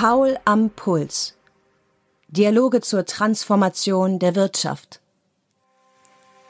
[0.00, 1.34] Paul am Puls.
[2.28, 5.00] Dialoge zur Transformation der Wirtschaft.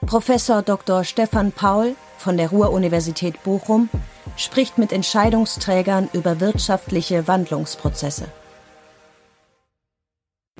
[0.04, 1.02] Professor Dr.
[1.02, 3.88] Stefan Paul von der Ruhr-Universität Bochum
[4.36, 8.28] spricht mit Entscheidungsträgern über wirtschaftliche Wandlungsprozesse.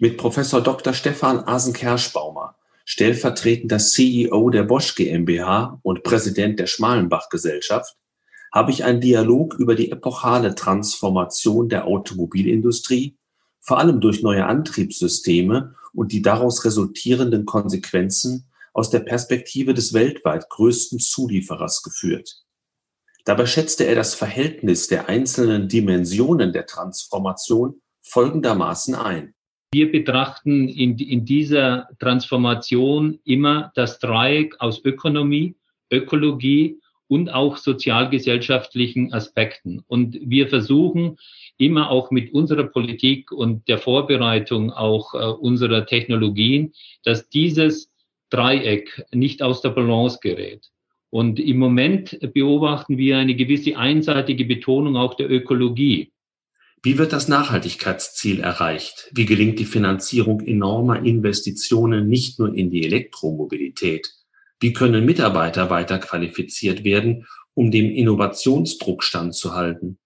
[0.01, 0.95] Mit Professor Dr.
[0.95, 7.99] Stefan Asen-Kerschbaumer, stellvertretender CEO der Bosch GmbH und Präsident der Schmalenbach Gesellschaft,
[8.53, 13.17] habe ich einen Dialog über die epochale Transformation der Automobilindustrie,
[13.61, 20.49] vor allem durch neue Antriebssysteme und die daraus resultierenden Konsequenzen aus der Perspektive des weltweit
[20.49, 22.45] größten Zulieferers geführt.
[23.25, 29.35] Dabei schätzte er das Verhältnis der einzelnen Dimensionen der Transformation folgendermaßen ein.
[29.71, 35.57] Wir betrachten in, in dieser Transformation immer das Dreieck aus Ökonomie,
[35.91, 39.83] Ökologie und auch sozialgesellschaftlichen Aspekten.
[39.89, 41.17] Und wir versuchen
[41.57, 47.91] immer auch mit unserer Politik und der Vorbereitung auch äh, unserer Technologien, dass dieses
[48.31, 50.71] Dreieck nicht aus der Balance gerät.
[51.11, 56.13] Und im Moment beobachten wir eine gewisse einseitige Betonung auch der Ökologie.
[56.83, 59.11] Wie wird das Nachhaltigkeitsziel erreicht?
[59.13, 64.13] Wie gelingt die Finanzierung enormer Investitionen nicht nur in die Elektromobilität,
[64.61, 69.99] wie können Mitarbeiter weiter qualifiziert werden, um dem Innovationsdruck standzuhalten?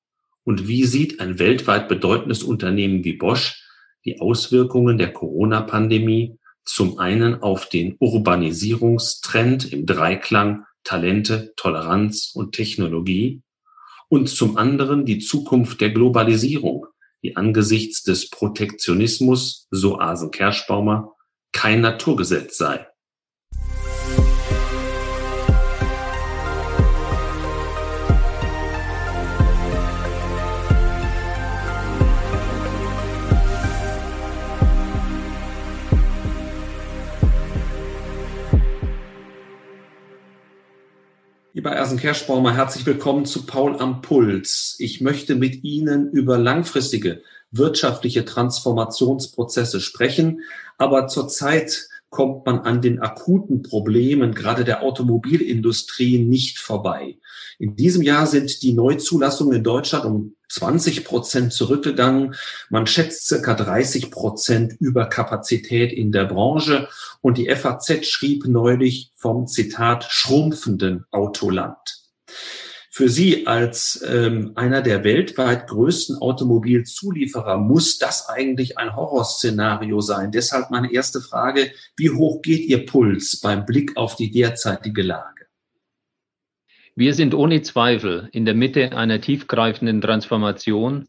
[0.44, 3.62] Und wie sieht ein weltweit bedeutendes Unternehmen wie Bosch
[4.04, 13.42] die Auswirkungen der Corona-Pandemie zum einen auf den Urbanisierungstrend im Dreiklang Talente, Toleranz und Technologie
[14.08, 16.86] und zum anderen die Zukunft der Globalisierung,
[17.22, 21.12] die angesichts des Protektionismus, so Asen Kerschbaumer,
[21.52, 22.86] kein Naturgesetz sei.
[41.62, 44.74] Lieber Ersen Kerschbaumer, herzlich willkommen zu Paul am Puls.
[44.80, 50.40] Ich möchte mit Ihnen über langfristige wirtschaftliche Transformationsprozesse sprechen,
[50.76, 57.16] aber zurzeit kommt man an den akuten Problemen gerade der Automobilindustrie nicht vorbei.
[57.58, 62.34] In diesem Jahr sind die Neuzulassungen in Deutschland um 20 Prozent zurückgegangen.
[62.68, 66.86] Man schätzt circa 30 Prozent Überkapazität in der Branche.
[67.22, 71.78] Und die FAZ schrieb neulich vom Zitat schrumpfenden Autoland.
[72.94, 80.30] Für Sie als ähm, einer der weltweit größten Automobilzulieferer muss das eigentlich ein Horrorszenario sein.
[80.30, 85.46] Deshalb meine erste Frage, wie hoch geht Ihr Puls beim Blick auf die derzeitige Lage?
[86.94, 91.08] Wir sind ohne Zweifel in der Mitte einer tiefgreifenden Transformation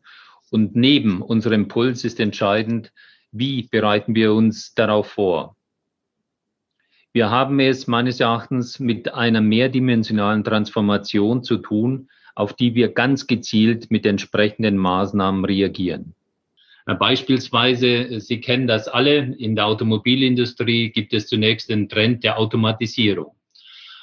[0.51, 2.93] und neben unserem Puls ist entscheidend,
[3.33, 5.57] wie bereiten wir uns darauf vor.
[7.13, 13.27] Wir haben es meines Erachtens mit einer mehrdimensionalen Transformation zu tun, auf die wir ganz
[13.27, 16.15] gezielt mit entsprechenden Maßnahmen reagieren.
[16.87, 22.39] Äh, beispielsweise, Sie kennen das alle, in der Automobilindustrie gibt es zunächst den Trend der
[22.39, 23.35] Automatisierung.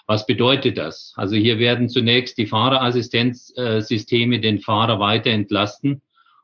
[0.07, 1.13] Was bedeutet das?
[1.17, 6.01] Also hier werden zunächst die Fahrerassistenzsysteme den Fahrer weiter entlasten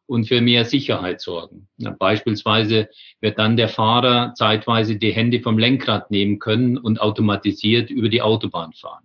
[0.07, 1.69] und für mehr Sicherheit sorgen.
[1.79, 2.89] Ja, beispielsweise
[3.21, 8.23] wird dann der Fahrer zeitweise die Hände vom Lenkrad nehmen können und automatisiert über die
[8.23, 9.05] Autobahn fahren.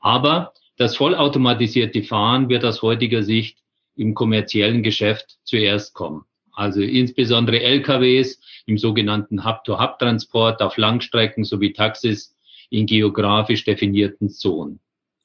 [0.00, 3.58] Aber das vollautomatisierte Fahren wird aus heutiger Sicht
[3.96, 6.24] im kommerziellen Geschäft zuerst kommen.
[6.52, 12.36] Also insbesondere LKWs im sogenannten Hub-to-Hub-Transport auf Langstrecken sowie Taxis
[12.70, 14.80] in geografisch definierten Zonen.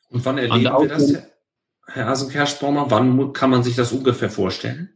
[0.10, 1.30] Und wann erleben wir das,
[1.91, 4.89] Herr Asenkerschbaumer, wann kann man sich das ungefähr vorstellen?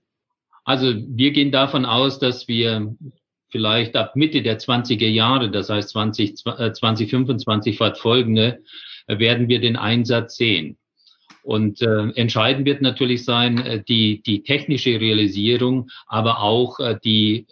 [0.64, 2.96] Also wir gehen davon aus, dass wir
[3.50, 8.64] vielleicht ab Mitte der 20er Jahre, das heißt 20, 2025 fortfolgende,
[9.08, 10.78] werden wir den Einsatz sehen.
[11.44, 17.48] Und äh, entscheidend wird natürlich sein, äh, die, die technische Realisierung, aber auch äh, die,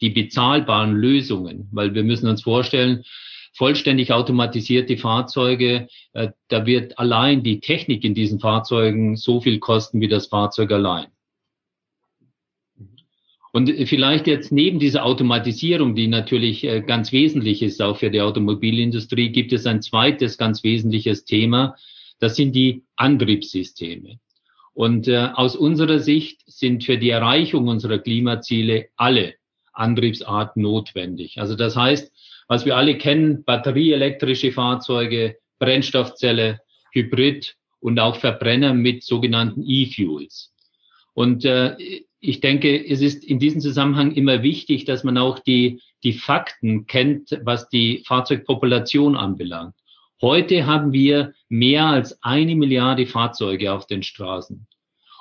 [0.00, 3.04] die bezahlbaren Lösungen, weil wir müssen uns vorstellen,
[3.52, 10.00] vollständig automatisierte Fahrzeuge, äh, da wird allein die Technik in diesen Fahrzeugen so viel kosten
[10.00, 11.06] wie das Fahrzeug allein.
[13.54, 18.22] Und vielleicht jetzt neben dieser Automatisierung, die natürlich äh, ganz wesentlich ist, auch für die
[18.22, 21.76] Automobilindustrie, gibt es ein zweites ganz wesentliches Thema.
[22.18, 24.18] Das sind die Antriebssysteme.
[24.72, 29.34] Und äh, aus unserer Sicht sind für die Erreichung unserer Klimaziele alle
[29.74, 31.38] Antriebsarten notwendig.
[31.38, 32.10] Also das heißt,
[32.48, 36.60] was wir alle kennen, batterieelektrische Fahrzeuge, Brennstoffzelle,
[36.92, 40.52] Hybrid und auch Verbrenner mit sogenannten E-Fuels.
[41.14, 41.76] Und äh,
[42.20, 46.86] ich denke, es ist in diesem Zusammenhang immer wichtig, dass man auch die, die Fakten
[46.86, 49.74] kennt, was die Fahrzeugpopulation anbelangt.
[50.20, 54.68] Heute haben wir mehr als eine Milliarde Fahrzeuge auf den Straßen.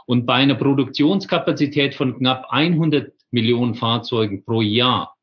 [0.06, 5.15] Und bei einer Produktionskapazität von knapp 100 Millionen Fahrzeugen pro Jahr,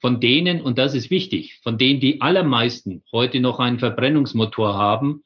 [0.00, 5.22] von denen, und das ist wichtig, von denen die allermeisten heute noch einen Verbrennungsmotor haben,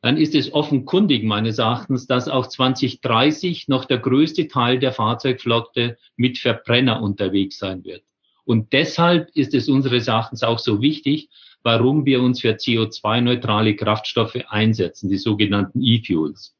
[0.00, 5.98] dann ist es offenkundig meines Erachtens, dass auch 2030 noch der größte Teil der Fahrzeugflotte
[6.16, 8.04] mit Verbrenner unterwegs sein wird.
[8.44, 11.28] Und deshalb ist es unseres Erachtens auch so wichtig,
[11.64, 16.54] warum wir uns für CO2-neutrale Kraftstoffe einsetzen, die sogenannten E-Fuels.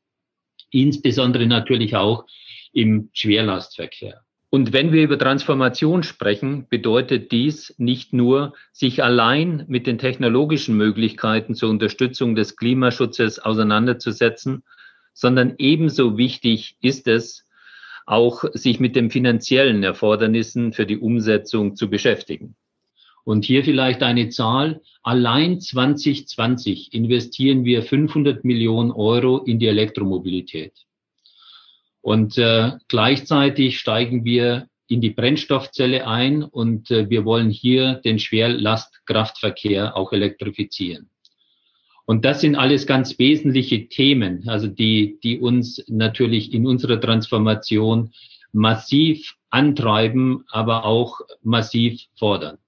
[0.73, 2.26] Insbesondere natürlich auch
[2.73, 4.25] im Schwerlastverkehr.
[4.56, 10.79] Und wenn wir über Transformation sprechen, bedeutet dies nicht nur, sich allein mit den technologischen
[10.79, 14.62] Möglichkeiten zur Unterstützung des Klimaschutzes auseinanderzusetzen,
[15.12, 17.44] sondern ebenso wichtig ist es,
[18.06, 22.56] auch sich mit den finanziellen Erfordernissen für die Umsetzung zu beschäftigen.
[23.25, 24.81] Und hier vielleicht eine Zahl.
[25.02, 30.73] Allein 2020 investieren wir 500 Millionen Euro in die Elektromobilität.
[32.06, 38.20] Und äh, gleichzeitig steigen wir in die Brennstoffzelle ein und äh, wir wollen hier den
[38.20, 41.11] Schwerlastkraftverkehr auch elektrifizieren.
[42.05, 48.12] Und das sind alles ganz wesentliche Themen, also die, die uns natürlich in unserer Transformation
[48.52, 52.59] massiv antreiben, aber auch massiv fordern.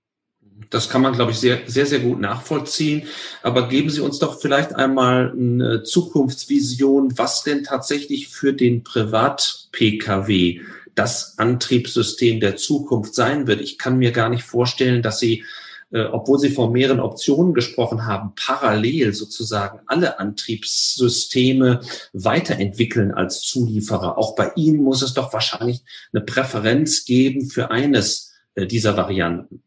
[0.70, 3.06] Das kann man, glaube ich, sehr, sehr, sehr gut nachvollziehen.
[3.42, 10.60] Aber geben Sie uns doch vielleicht einmal eine Zukunftsvision, was denn tatsächlich für den Privat-Pkw
[10.98, 13.60] das Antriebssystem der Zukunft sein wird.
[13.60, 15.44] Ich kann mir gar nicht vorstellen, dass Sie,
[15.92, 21.80] äh, obwohl Sie von mehreren Optionen gesprochen haben, parallel sozusagen alle Antriebssysteme
[22.12, 24.18] weiterentwickeln als Zulieferer.
[24.18, 29.62] Auch bei Ihnen muss es doch wahrscheinlich eine Präferenz geben für eines äh, dieser Varianten.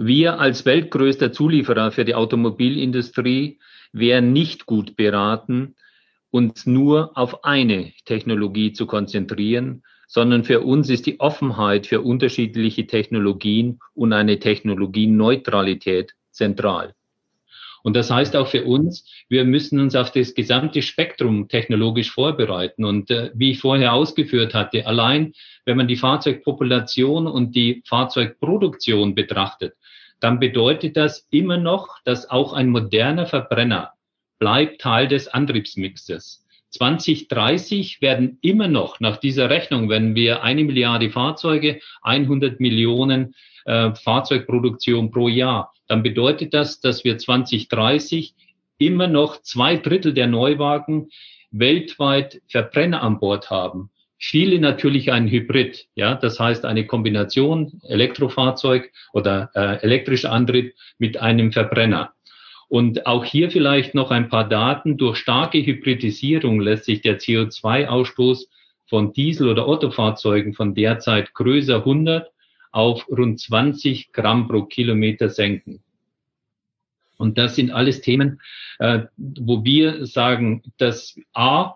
[0.00, 3.58] Wir als weltgrößter Zulieferer für die Automobilindustrie
[3.92, 5.74] wären nicht gut beraten,
[6.30, 12.86] uns nur auf eine Technologie zu konzentrieren, sondern für uns ist die Offenheit für unterschiedliche
[12.86, 16.94] Technologien und eine Technologieneutralität zentral.
[17.82, 22.84] Und das heißt auch für uns, wir müssen uns auf das gesamte Spektrum technologisch vorbereiten.
[22.84, 25.32] Und äh, wie ich vorher ausgeführt hatte, allein
[25.64, 29.74] wenn man die Fahrzeugpopulation und die Fahrzeugproduktion betrachtet,
[30.20, 33.92] dann bedeutet das immer noch, dass auch ein moderner Verbrenner
[34.38, 36.44] bleibt Teil des Antriebsmixes.
[36.70, 43.34] 2030 werden immer noch nach dieser Rechnung, wenn wir eine Milliarde Fahrzeuge, 100 Millionen
[43.64, 48.34] äh, Fahrzeugproduktion pro Jahr, dann bedeutet das, dass wir 2030
[48.78, 51.08] immer noch zwei Drittel der Neuwagen
[51.50, 53.90] weltweit Verbrenner an Bord haben.
[54.18, 61.20] Viele natürlich ein Hybrid, ja, das heißt eine Kombination Elektrofahrzeug oder äh, elektrischer Antrieb mit
[61.20, 62.12] einem Verbrenner.
[62.68, 64.98] Und auch hier vielleicht noch ein paar Daten.
[64.98, 68.46] Durch starke Hybridisierung lässt sich der CO2-Ausstoß
[68.86, 72.30] von Diesel- oder Autofahrzeugen von derzeit größer 100
[72.70, 75.82] auf rund 20 Gramm pro Kilometer senken.
[77.16, 78.40] Und das sind alles Themen,
[78.78, 81.74] äh, wo wir sagen, dass A,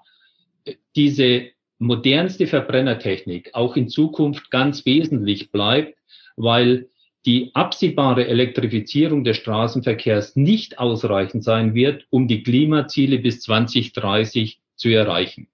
[0.94, 5.98] diese modernste Verbrennertechnik auch in Zukunft ganz wesentlich bleibt,
[6.36, 6.88] weil
[7.24, 14.88] die absehbare Elektrifizierung des Straßenverkehrs nicht ausreichend sein wird, um die Klimaziele bis 2030 zu
[14.88, 15.48] erreichen.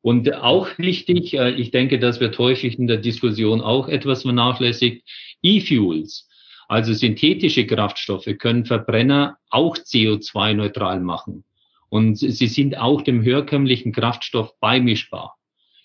[0.00, 5.08] Und auch wichtig, äh, ich denke, das wird häufig in der Diskussion auch etwas vernachlässigt,
[5.42, 6.28] E-Fuels,
[6.68, 11.44] also synthetische Kraftstoffe, können Verbrenner auch CO2-neutral machen.
[11.88, 15.36] Und sie sind auch dem herkömmlichen Kraftstoff beimischbar,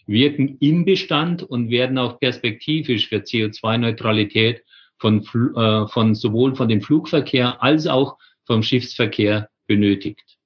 [0.07, 4.63] wirken im Bestand und werden auch perspektivisch für CO2-Neutralität
[4.97, 5.23] von,
[5.55, 10.37] äh, von sowohl von dem Flugverkehr als auch vom Schiffsverkehr benötigt.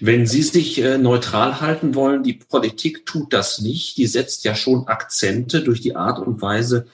[0.00, 3.98] Wenn Sie sich äh, neutral halten wollen, die Politik tut das nicht.
[3.98, 6.86] Die setzt ja schon Akzente durch die Art und Weise,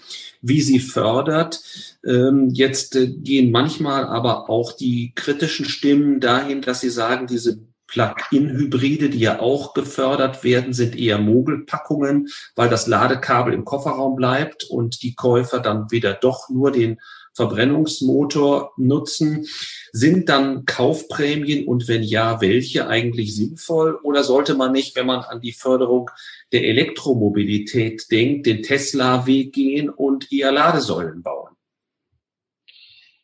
[0.42, 1.62] wie sie fördert.
[2.04, 7.60] Ähm, jetzt äh, gehen manchmal aber auch die kritischen Stimmen dahin, dass sie sagen, diese
[7.94, 14.64] Plug-in-Hybride, die ja auch gefördert werden, sind eher Mogelpackungen, weil das Ladekabel im Kofferraum bleibt
[14.64, 17.00] und die Käufer dann wieder doch nur den
[17.34, 19.46] Verbrennungsmotor nutzen.
[19.92, 23.96] Sind dann Kaufprämien und wenn ja, welche eigentlich sinnvoll?
[24.02, 26.10] Oder sollte man nicht, wenn man an die Förderung
[26.50, 31.54] der Elektromobilität denkt, den Tesla-Weg gehen und eher Ladesäulen bauen?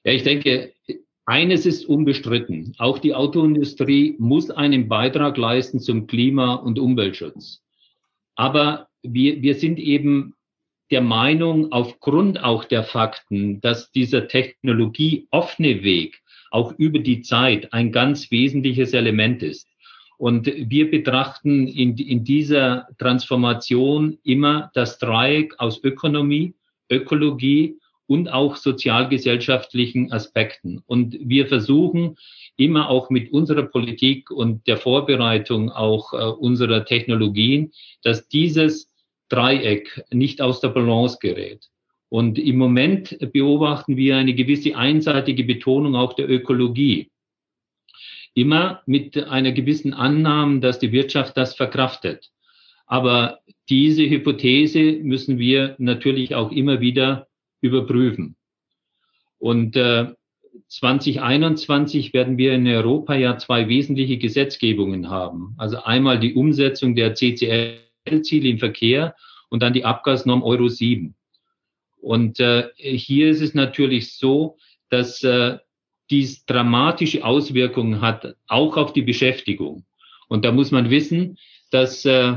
[0.05, 0.73] Ja, ich denke,
[1.31, 2.75] eines ist unbestritten.
[2.79, 7.63] Auch die Autoindustrie muss einen Beitrag leisten zum Klima- und Umweltschutz.
[8.35, 10.35] Aber wir, wir sind eben
[10.91, 16.21] der Meinung, aufgrund auch der Fakten, dass dieser Technologie offene Weg
[16.51, 19.69] auch über die Zeit ein ganz wesentliches Element ist.
[20.19, 26.55] Und wir betrachten in, in dieser Transformation immer das Dreieck aus Ökonomie,
[26.91, 27.80] Ökologie
[28.11, 30.83] und auch sozialgesellschaftlichen Aspekten.
[30.89, 32.17] Und wir versuchen
[32.57, 37.71] immer auch mit unserer Politik und der Vorbereitung auch äh, unserer Technologien,
[38.03, 38.93] dass dieses
[39.29, 41.69] Dreieck nicht aus der Balance gerät.
[42.09, 47.13] Und im Moment beobachten wir eine gewisse einseitige Betonung auch der Ökologie.
[48.35, 52.29] Immer mit einer gewissen Annahme, dass die Wirtschaft das verkraftet.
[52.87, 53.39] Aber
[53.69, 57.29] diese Hypothese müssen wir natürlich auch immer wieder
[57.61, 58.37] überprüfen.
[59.39, 60.13] Und äh,
[60.69, 65.55] 2021 werden wir in Europa ja zwei wesentliche Gesetzgebungen haben.
[65.59, 69.15] Also einmal die Umsetzung der CCL-Ziele im Verkehr
[69.49, 71.15] und dann die Abgasnorm Euro 7.
[72.01, 74.57] Und äh, hier ist es natürlich so,
[74.89, 75.59] dass äh,
[76.11, 79.85] dies dramatische Auswirkungen hat, auch auf die Beschäftigung.
[80.29, 81.39] Und da muss man wissen,
[81.71, 82.37] dass äh,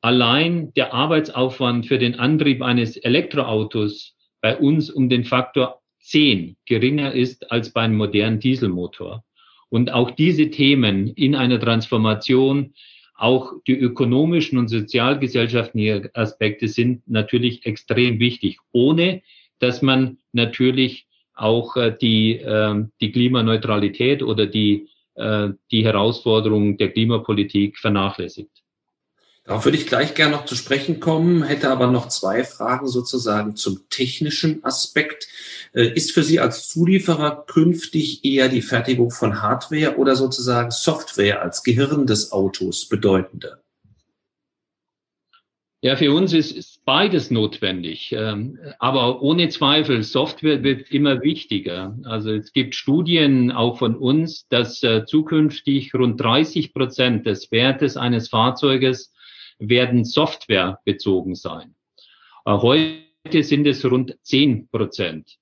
[0.00, 4.15] allein der Arbeitsaufwand für den Antrieb eines Elektroautos
[4.46, 9.24] bei uns um den Faktor 10 geringer ist als bei einem modernen Dieselmotor.
[9.70, 12.72] Und auch diese Themen in einer Transformation,
[13.16, 19.22] auch die ökonomischen und sozialgesellschaftlichen Aspekte sind natürlich extrem wichtig, ohne
[19.58, 24.86] dass man natürlich auch äh, die, äh, die Klimaneutralität oder die,
[25.16, 28.62] äh, die Herausforderungen der Klimapolitik vernachlässigt.
[29.46, 33.54] Darauf würde ich gleich gerne noch zu sprechen kommen, hätte aber noch zwei Fragen sozusagen
[33.54, 35.28] zum technischen Aspekt.
[35.72, 41.42] Äh, ist für Sie als Zulieferer künftig eher die Fertigung von Hardware oder sozusagen Software
[41.42, 43.60] als Gehirn des Autos bedeutender?
[45.80, 48.10] Ja, für uns ist beides notwendig.
[48.10, 51.96] Ähm, aber ohne Zweifel, Software wird immer wichtiger.
[52.02, 57.96] Also es gibt Studien auch von uns, dass äh, zukünftig rund 30 Prozent des Wertes
[57.96, 59.12] eines Fahrzeuges
[59.58, 61.74] werden Software bezogen sein.
[62.44, 65.38] Äh, heute sind es rund 10 Prozent.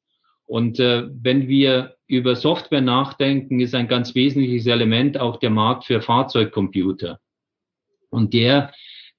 [0.46, 5.84] Und äh, wenn wir über Software nachdenken, ist ein ganz wesentliches Element auch der Markt
[5.84, 7.18] für Fahrzeugcomputer.
[8.10, 8.72] Und der,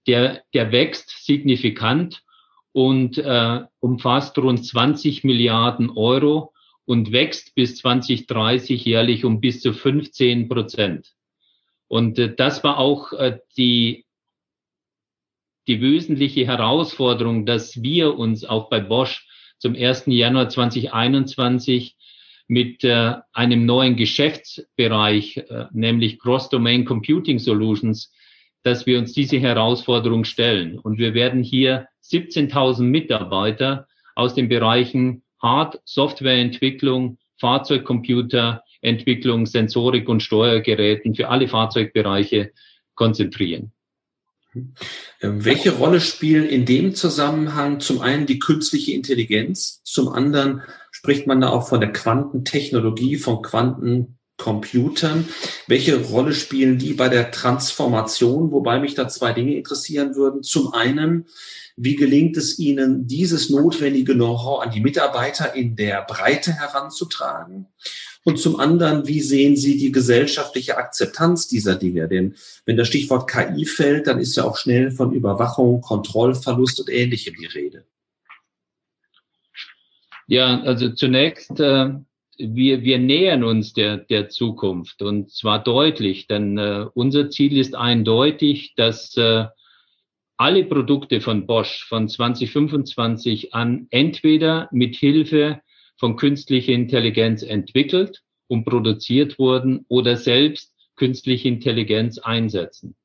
[0.08, 2.24] der, der wächst signifikant
[2.72, 6.54] und äh, umfasst rund 20 Milliarden Euro
[6.86, 11.14] und wächst bis 2030 jährlich um bis zu 15 Prozent.
[11.88, 14.05] Und äh, das war auch äh, die
[15.68, 20.04] die wesentliche Herausforderung, dass wir uns auch bei Bosch zum 1.
[20.08, 21.96] Januar 2021
[22.48, 28.12] mit äh, einem neuen Geschäftsbereich, äh, nämlich Cross-Domain Computing Solutions,
[28.64, 30.78] dass wir uns diese Herausforderung stellen.
[30.78, 40.22] Und wir werden hier 17.000 Mitarbeiter aus den Bereichen Hard-, Softwareentwicklung, Fahrzeugcomputer, Entwicklung, Sensorik und
[40.22, 42.52] Steuergeräten für alle Fahrzeugbereiche
[42.94, 43.72] konzentrieren.
[45.22, 51.28] Ähm, welche Rolle spielen in dem Zusammenhang zum einen die künstliche Intelligenz, zum anderen spricht
[51.28, 55.28] man da auch von der Quantentechnologie, von Quantencomputern.
[55.68, 58.52] Welche Rolle spielen die bei der Transformation?
[58.52, 60.42] Wobei mich da zwei Dinge interessieren würden.
[60.42, 61.26] Zum einen,
[61.76, 67.68] wie gelingt es Ihnen, dieses notwendige Know-how an die Mitarbeiter in der Breite heranzutragen?
[68.27, 72.08] Und zum anderen, wie sehen Sie die gesellschaftliche Akzeptanz dieser Dinge?
[72.08, 72.34] Denn
[72.65, 77.36] wenn das Stichwort KI fällt, dann ist ja auch schnell von Überwachung, Kontrollverlust und Ähnlichem
[77.39, 77.86] die Rede.
[80.25, 81.91] Ja, also zunächst, äh,
[82.39, 87.75] wir, wir nähern uns der, der Zukunft und zwar deutlich, denn äh, unser Ziel ist
[87.75, 89.46] eindeutig, dass äh,
[90.36, 95.62] alle Produkte von Bosch von 2025 an entweder mit Hilfe
[95.98, 102.96] von künstlicher Intelligenz entwickelt und produziert wurden oder selbst künstliche Intelligenz einsetzen.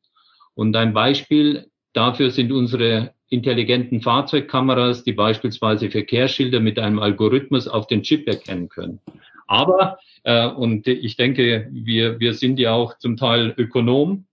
[0.54, 7.87] Und ein Beispiel dafür sind unsere intelligenten Fahrzeugkameras, die beispielsweise Verkehrsschilder mit einem Algorithmus auf
[7.87, 9.00] den Chip erkennen können.
[9.47, 14.26] Aber, äh, und ich denke, wir, wir sind ja auch zum Teil Ökonom.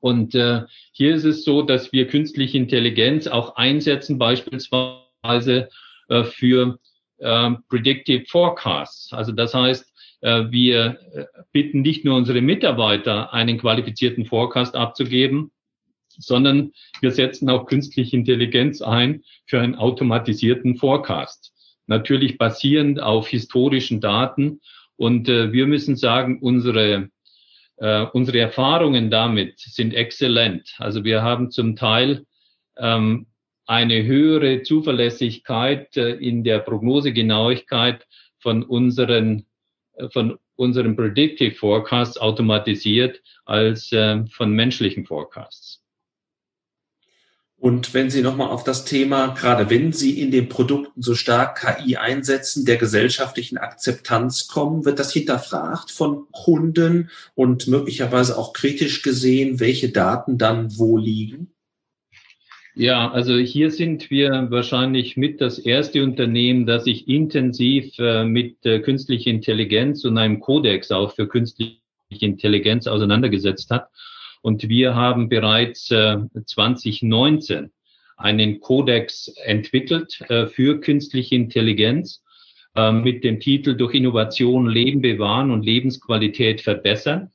[0.00, 5.68] Und äh, hier ist es so, dass wir künstliche Intelligenz auch einsetzen, beispielsweise
[6.08, 6.78] äh, für
[7.18, 9.12] äh, Predictive Forecasts.
[9.12, 15.50] Also das heißt, äh, wir äh, bitten nicht nur unsere Mitarbeiter, einen qualifizierten Forecast abzugeben,
[16.08, 21.52] sondern wir setzen auch künstliche Intelligenz ein für einen automatisierten Forecast.
[21.86, 24.60] Natürlich basierend auf historischen Daten.
[24.96, 27.10] Und äh, wir müssen sagen, unsere,
[28.12, 30.74] unsere Erfahrungen damit sind exzellent.
[30.78, 32.24] Also wir haben zum Teil
[32.76, 33.27] ähm,
[33.68, 38.06] eine höhere Zuverlässigkeit äh, in der Prognosegenauigkeit
[38.38, 39.44] von unseren,
[39.92, 45.82] äh, von unseren Predictive Forecasts automatisiert als äh, von menschlichen Forecasts.
[47.58, 51.60] Und wenn Sie nochmal auf das Thema, gerade wenn Sie in den Produkten so stark
[51.60, 59.02] KI einsetzen, der gesellschaftlichen Akzeptanz kommen, wird das hinterfragt von Kunden und möglicherweise auch kritisch
[59.02, 61.52] gesehen, welche Daten dann wo liegen?
[62.78, 68.64] Ja, also hier sind wir wahrscheinlich mit das erste Unternehmen, das sich intensiv äh, mit
[68.64, 71.80] äh, künstlicher Intelligenz und einem Kodex auch für künstliche
[72.20, 73.88] Intelligenz auseinandergesetzt hat.
[74.42, 77.72] Und wir haben bereits äh, 2019
[78.16, 82.22] einen Kodex entwickelt äh, für künstliche Intelligenz
[82.76, 87.32] äh, mit dem Titel Durch Innovation Leben bewahren und Lebensqualität verbessern.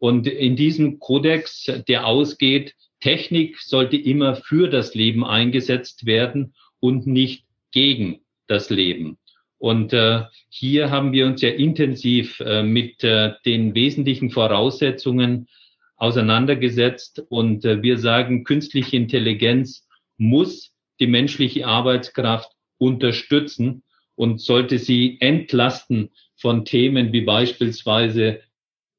[0.00, 7.06] Und in diesem Kodex, der ausgeht Technik sollte immer für das Leben eingesetzt werden und
[7.06, 9.18] nicht gegen das Leben.
[9.58, 15.48] Und äh, hier haben wir uns ja intensiv äh, mit äh, den wesentlichen Voraussetzungen
[15.96, 23.82] auseinandergesetzt und äh, wir sagen, künstliche Intelligenz muss die menschliche Arbeitskraft unterstützen
[24.14, 28.40] und sollte sie entlasten von Themen wie beispielsweise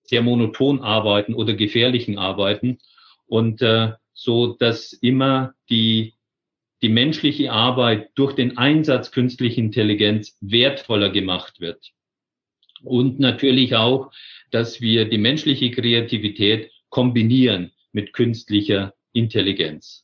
[0.04, 2.78] sehr monoton arbeiten oder gefährlichen Arbeiten
[3.32, 6.16] und äh, so, dass immer die
[6.82, 11.92] die menschliche Arbeit durch den Einsatz künstlicher Intelligenz wertvoller gemacht wird.
[12.84, 14.12] Und natürlich auch,
[14.50, 20.04] dass wir die menschliche Kreativität kombinieren mit künstlicher Intelligenz.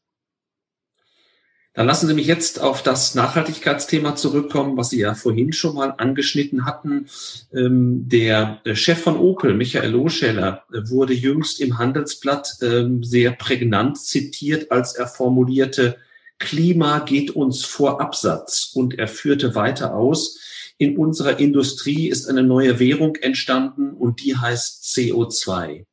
[1.78, 5.94] Dann lassen Sie mich jetzt auf das Nachhaltigkeitsthema zurückkommen, was Sie ja vorhin schon mal
[5.96, 7.06] angeschnitten hatten.
[7.54, 14.72] Ähm, der Chef von Opel, Michael Loscheller, wurde jüngst im Handelsblatt ähm, sehr prägnant zitiert,
[14.72, 15.98] als er formulierte,
[16.40, 18.72] Klima geht uns vor Absatz.
[18.74, 20.40] Und er führte weiter aus,
[20.80, 25.86] in unserer Industrie ist eine neue Währung entstanden und die heißt CO2.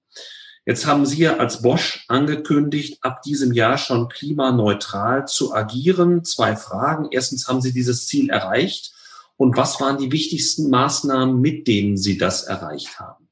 [0.66, 6.24] Jetzt haben Sie ja als Bosch angekündigt, ab diesem Jahr schon klimaneutral zu agieren.
[6.24, 7.08] Zwei Fragen.
[7.10, 8.92] Erstens, haben Sie dieses Ziel erreicht?
[9.36, 13.28] Und was waren die wichtigsten Maßnahmen, mit denen Sie das erreicht haben?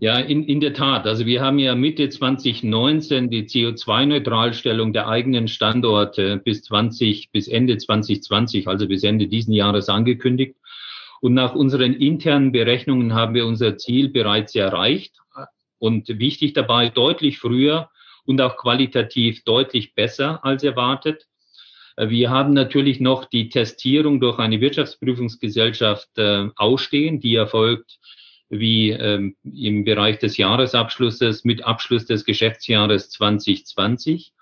[0.00, 1.06] Ja, in, in der Tat.
[1.06, 7.78] Also wir haben ja Mitte 2019 die CO2-Neutralstellung der eigenen Standorte bis 20, bis Ende
[7.78, 10.56] 2020, also bis Ende diesen Jahres angekündigt.
[11.20, 15.16] Und nach unseren internen Berechnungen haben wir unser Ziel bereits erreicht.
[15.78, 17.90] Und wichtig dabei, deutlich früher
[18.24, 21.26] und auch qualitativ deutlich besser als erwartet.
[21.96, 27.98] Wir haben natürlich noch die Testierung durch eine Wirtschaftsprüfungsgesellschaft äh, ausstehen, die erfolgt
[28.50, 34.32] wie ähm, im Bereich des Jahresabschlusses mit Abschluss des Geschäftsjahres 2020.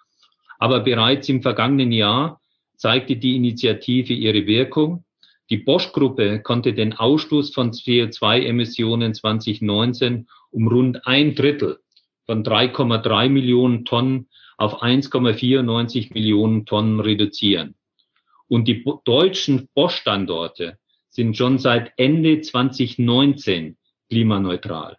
[0.59, 2.41] Aber bereits im vergangenen Jahr
[2.77, 5.06] zeigte die Initiative ihre Wirkung.
[5.49, 11.79] Die Bosch-Gruppe konnte den Ausstoß von CO2-Emissionen 2019 um rund ein Drittel
[12.25, 17.77] von 3,3 Millionen Tonnen auf 1,94 Millionen Tonnen reduzieren.
[18.49, 20.79] Und die deutschen Bosch-Standorte
[21.11, 23.77] sind schon seit Ende 2019
[24.09, 24.97] klimaneutral.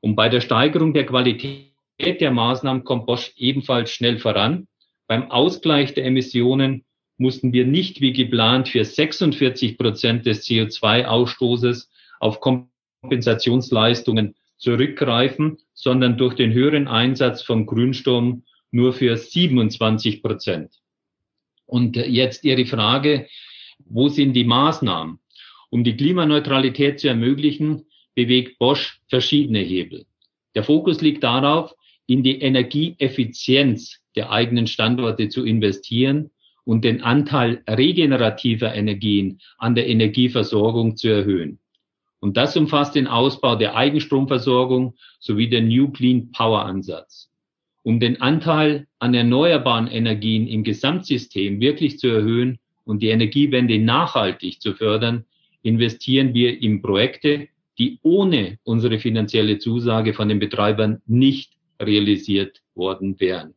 [0.00, 4.68] Und bei der Steigerung der Qualität der Maßnahmen kommt Bosch ebenfalls schnell voran.
[5.06, 6.84] Beim Ausgleich der Emissionen
[7.18, 11.88] mussten wir nicht wie geplant für 46 Prozent des CO2-Ausstoßes
[12.20, 20.72] auf Kompensationsleistungen zurückgreifen, sondern durch den höheren Einsatz von Grünstrom nur für 27 Prozent.
[21.66, 23.28] Und jetzt Ihre Frage,
[23.84, 25.18] wo sind die Maßnahmen?
[25.70, 30.06] Um die Klimaneutralität zu ermöglichen, bewegt Bosch verschiedene Hebel.
[30.54, 31.74] Der Fokus liegt darauf,
[32.06, 36.30] in die Energieeffizienz der eigenen Standorte zu investieren
[36.66, 41.60] und den Anteil regenerativer Energien an der Energieversorgung zu erhöhen.
[42.18, 47.30] Und das umfasst den Ausbau der Eigenstromversorgung sowie den New Clean Power Ansatz.
[47.84, 54.60] Um den Anteil an erneuerbaren Energien im Gesamtsystem wirklich zu erhöhen und die Energiewende nachhaltig
[54.60, 55.24] zu fördern,
[55.62, 57.46] investieren wir in Projekte,
[57.78, 63.54] die ohne unsere finanzielle Zusage von den Betreibern nicht realisiert worden wären.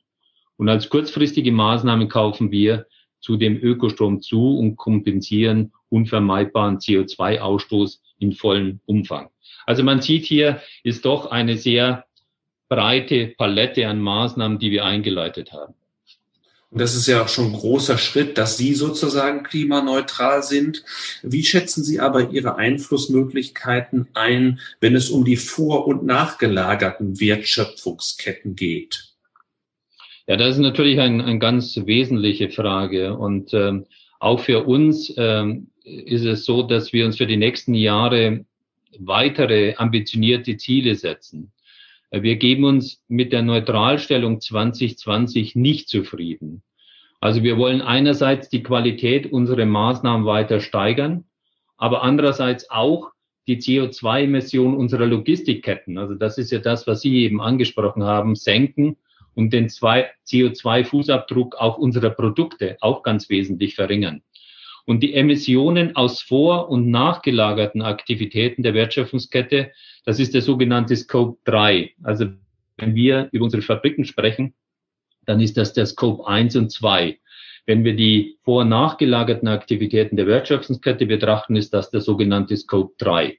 [0.57, 2.85] Und als kurzfristige Maßnahme kaufen wir
[3.19, 9.29] zu dem Ökostrom zu und kompensieren unvermeidbaren CO2-Ausstoß in vollem Umfang.
[9.65, 12.05] Also man sieht hier ist doch eine sehr
[12.69, 15.73] breite Palette an Maßnahmen, die wir eingeleitet haben.
[16.71, 20.83] Und das ist ja auch schon ein großer Schritt, dass Sie sozusagen klimaneutral sind.
[21.23, 28.55] Wie schätzen Sie aber Ihre Einflussmöglichkeiten ein, wenn es um die vor- und nachgelagerten Wertschöpfungsketten
[28.55, 29.09] geht?
[30.29, 33.17] Ja, das ist natürlich eine ein ganz wesentliche Frage.
[33.17, 33.87] Und ähm,
[34.19, 38.45] auch für uns ähm, ist es so, dass wir uns für die nächsten Jahre
[38.99, 41.51] weitere ambitionierte Ziele setzen.
[42.11, 46.61] Wir geben uns mit der Neutralstellung 2020 nicht zufrieden.
[47.21, 51.23] Also wir wollen einerseits die Qualität unserer Maßnahmen weiter steigern,
[51.75, 53.09] aber andererseits auch
[53.47, 58.95] die CO2-Emissionen unserer Logistikketten, also das ist ja das, was Sie eben angesprochen haben, senken
[59.39, 64.21] und den CO2-Fußabdruck auch unserer Produkte auch ganz wesentlich verringern.
[64.85, 69.71] Und die Emissionen aus vor- und nachgelagerten Aktivitäten der Wertschöpfungskette,
[70.03, 71.93] das ist der sogenannte Scope 3.
[72.03, 72.25] Also
[72.75, 74.55] wenn wir über unsere Fabriken sprechen,
[75.25, 77.17] dann ist das der Scope 1 und 2.
[77.65, 82.93] Wenn wir die vor- und nachgelagerten Aktivitäten der Wertschöpfungskette betrachten, ist das der sogenannte Scope
[82.97, 83.37] 3.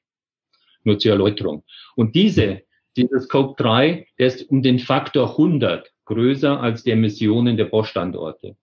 [0.84, 1.62] Nur zur Erläuterung.
[1.94, 2.62] Und diese
[2.96, 8.56] dieser Scope 3, der ist um den Faktor 100 größer als die Emissionen der Bosch-Standorte.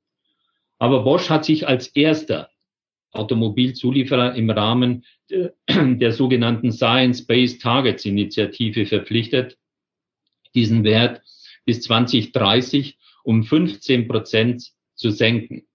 [0.80, 2.50] Aber Bosch hat sich als erster
[3.12, 9.58] Automobilzulieferer im Rahmen der, der sogenannten Science-Based Targets Initiative verpflichtet,
[10.54, 11.22] diesen Wert
[11.66, 15.68] bis 2030 um 15 Prozent zu senken.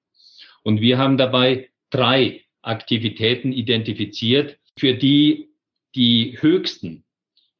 [0.62, 5.50] Und wir haben dabei drei Aktivitäten identifiziert, für die
[5.94, 7.01] die höchsten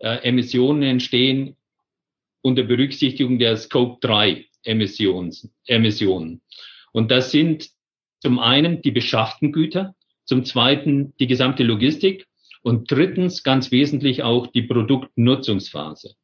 [0.02, 1.56] äh, Emissionen entstehen
[2.42, 6.42] unter Berücksichtigung der Scope 3 Emissions, Emissionen.
[6.92, 7.70] Und das sind
[8.20, 12.26] zum einen die beschafften Güter, zum zweiten die gesamte Logistik
[12.62, 16.14] und drittens ganz wesentlich auch die Produktnutzungsphase.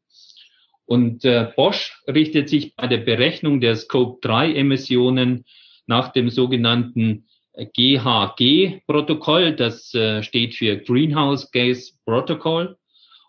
[0.84, 5.44] Und äh, Bosch richtet sich bei der Berechnung der Scope 3 Emissionen
[5.86, 9.54] nach dem sogenannten GHG-Protokoll.
[9.54, 12.77] Das äh, steht für Greenhouse Gas Protocol.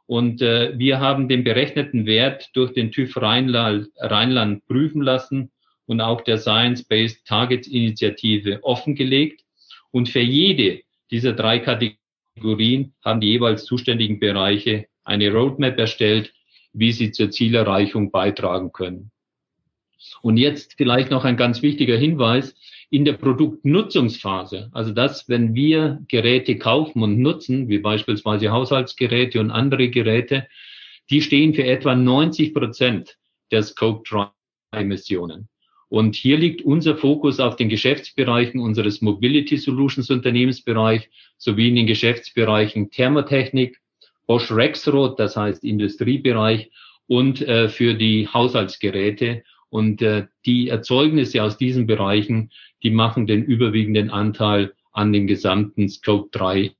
[0.09, 5.51] Und äh, wir haben den berechneten Wert durch den TÜV Rheinland, Rheinland prüfen lassen
[5.85, 9.41] und auch der Science-Based Targets Initiative offengelegt.
[9.91, 16.33] Und für jede dieser drei Kategorien haben die jeweils zuständigen Bereiche eine Roadmap erstellt,
[16.73, 19.11] wie sie zur Zielerreichung beitragen können.
[20.23, 22.55] Und jetzt vielleicht noch ein ganz wichtiger Hinweis
[22.91, 29.51] in der Produktnutzungsphase, also das, wenn wir Geräte kaufen und nutzen, wie beispielsweise Haushaltsgeräte und
[29.51, 30.47] andere Geräte,
[31.09, 33.17] die stehen für etwa 90 Prozent
[33.51, 34.29] der Scope 3
[34.71, 35.49] Emissionen.
[35.87, 41.87] Und hier liegt unser Fokus auf den Geschäftsbereichen unseres Mobility Solutions Unternehmensbereich sowie in den
[41.87, 43.81] Geschäftsbereichen Thermotechnik,
[44.27, 46.69] Bosch Rexroth, das heißt Industriebereich
[47.07, 49.43] und äh, für die Haushaltsgeräte.
[49.71, 52.51] Und äh, die Erzeugnisse aus diesen Bereichen,
[52.83, 56.71] die machen den überwiegenden Anteil an den gesamten Scope 3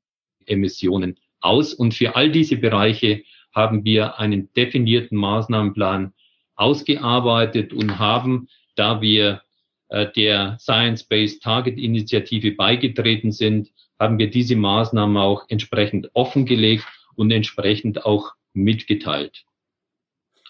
[0.46, 1.74] Emissionen aus.
[1.74, 6.14] Und für all diese Bereiche haben wir einen definierten Maßnahmenplan
[6.56, 9.42] ausgearbeitet und haben, da wir
[9.90, 16.86] äh, der Science-Based Target Initiative beigetreten sind, haben wir diese Maßnahmen auch entsprechend offengelegt
[17.16, 19.46] und entsprechend auch mitgeteilt.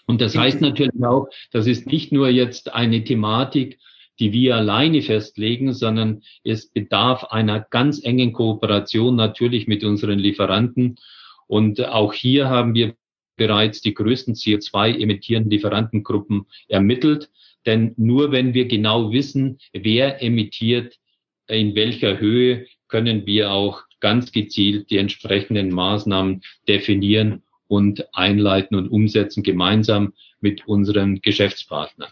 [0.06, 3.78] Und das heißt natürlich auch, das ist nicht nur jetzt eine Thematik,
[4.20, 10.96] die wir alleine festlegen, sondern es bedarf einer ganz engen Kooperation natürlich mit unseren Lieferanten.
[11.46, 12.94] Und auch hier haben wir
[13.36, 17.30] bereits die größten CO2-emittierenden Lieferantengruppen ermittelt.
[17.64, 20.98] Denn nur wenn wir genau wissen, wer emittiert,
[21.48, 28.88] in welcher Höhe, können wir auch ganz gezielt die entsprechenden Maßnahmen definieren und einleiten und
[28.88, 32.10] umsetzen, gemeinsam mit unseren Geschäftspartnern.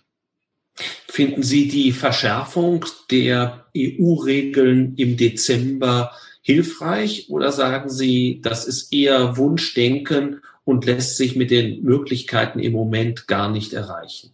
[1.06, 6.12] Finden Sie die Verschärfung der EU-Regeln im Dezember
[6.42, 12.72] hilfreich oder sagen Sie, das ist eher Wunschdenken und lässt sich mit den Möglichkeiten im
[12.72, 14.32] Moment gar nicht erreichen?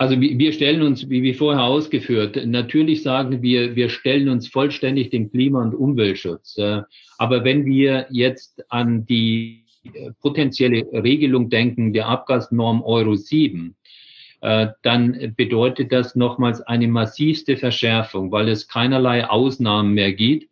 [0.00, 5.28] Also wir stellen uns, wie vorher ausgeführt, natürlich sagen wir, wir stellen uns vollständig dem
[5.30, 6.56] Klima- und Umweltschutz.
[6.56, 6.82] Äh,
[7.18, 13.87] aber wenn wir jetzt an die äh, potenzielle Regelung denken der Abgasnorm Euro 7, äh,
[14.40, 20.48] dann bedeutet das nochmals eine massivste Verschärfung, weil es keinerlei Ausnahmen mehr gibt.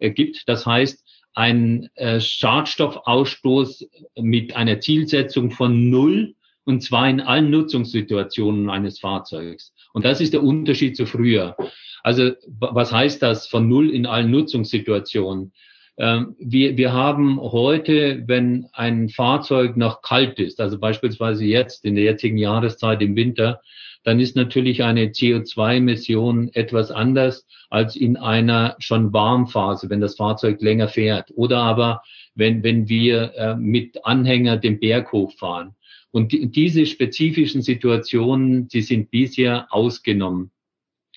[0.00, 0.48] gibt.
[0.48, 6.34] Das heißt, ein Schadstoffausstoß mit einer Zielsetzung von null
[6.64, 9.72] und zwar in allen Nutzungssituationen eines Fahrzeugs.
[9.92, 11.56] Und das ist der Unterschied zu früher.
[12.02, 15.52] Also was heißt das von null in allen Nutzungssituationen?
[15.98, 21.96] Ähm, wir, wir haben heute, wenn ein Fahrzeug noch kalt ist, also beispielsweise jetzt in
[21.96, 23.60] der jetzigen Jahreszeit im Winter,
[24.04, 30.62] dann ist natürlich eine CO2-Emission etwas anders als in einer schon Warmphase, wenn das Fahrzeug
[30.62, 31.32] länger fährt.
[31.34, 32.02] Oder aber
[32.34, 35.74] wenn, wenn wir äh, mit Anhänger den Berg hochfahren.
[36.10, 40.52] Und die, diese spezifischen Situationen, die sind bisher ausgenommen.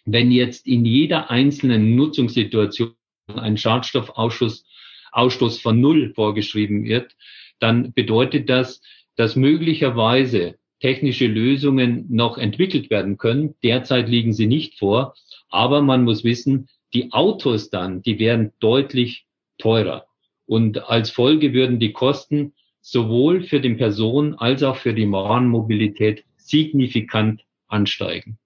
[0.04, 2.96] Wenn jetzt in jeder einzelnen Nutzungssituation
[3.38, 4.65] ein Schadstoffausstoß
[5.12, 7.15] Ausstoß von Null vorgeschrieben wird,
[7.60, 8.82] dann bedeutet das,
[9.15, 13.56] dass möglicherweise technische Lösungen noch entwickelt werden können.
[13.63, 15.15] Derzeit liegen sie nicht vor,
[15.50, 19.26] aber man muss wissen, die Autos dann, die werden deutlich
[19.58, 20.06] teurer.
[20.46, 26.26] Und als Folge würden die Kosten sowohl für den Personen- als auch für die Warenmobilität
[26.38, 28.38] signifikant ansteigen.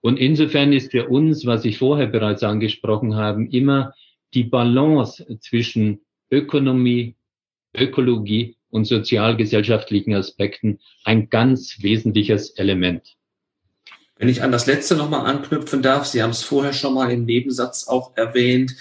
[0.00, 3.94] Und insofern ist für uns, was ich vorher bereits angesprochen habe, immer
[4.34, 7.16] die Balance zwischen Ökonomie,
[7.76, 13.16] Ökologie und sozialgesellschaftlichen Aspekten ein ganz wesentliches Element.
[14.16, 17.24] Wenn ich an das letzte nochmal anknüpfen darf, Sie haben es vorher schon mal im
[17.24, 18.74] Nebensatz auch erwähnt,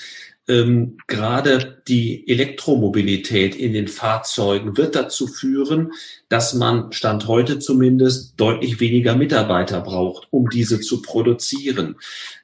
[0.48, 5.92] ähm, gerade die Elektromobilität in den Fahrzeugen wird dazu führen,
[6.30, 11.96] dass man, Stand heute zumindest, deutlich weniger Mitarbeiter braucht, um diese zu produzieren.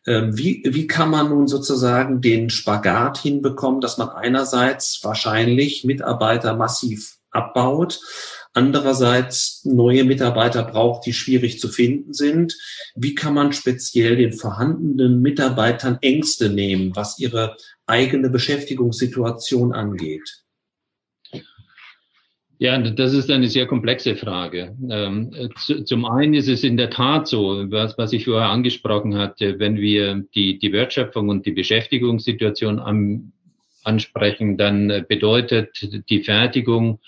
[0.05, 6.55] Ähm, wie, wie kann man nun sozusagen den Spagat hinbekommen, dass man einerseits wahrscheinlich Mitarbeiter
[6.55, 7.99] massiv abbaut,
[8.53, 12.55] andererseits neue Mitarbeiter braucht, die schwierig zu finden sind.
[12.95, 20.43] Wie kann man speziell den vorhandenen Mitarbeitern Ängste nehmen, was ihre eigene Beschäftigungssituation angeht?
[22.59, 24.77] Ja, das ist eine sehr komplexe Frage.
[24.89, 25.51] Ähm,
[25.83, 29.75] zum einen ist es in der Tat so, was, was ich vorher angesprochen hatte, wenn
[29.75, 33.33] wir die, die Wertschöpfung und die Beschäftigungssituation
[33.83, 36.99] ansprechen, dann bedeutet die Fertigung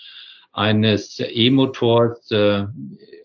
[0.56, 2.66] eines E-Motors äh,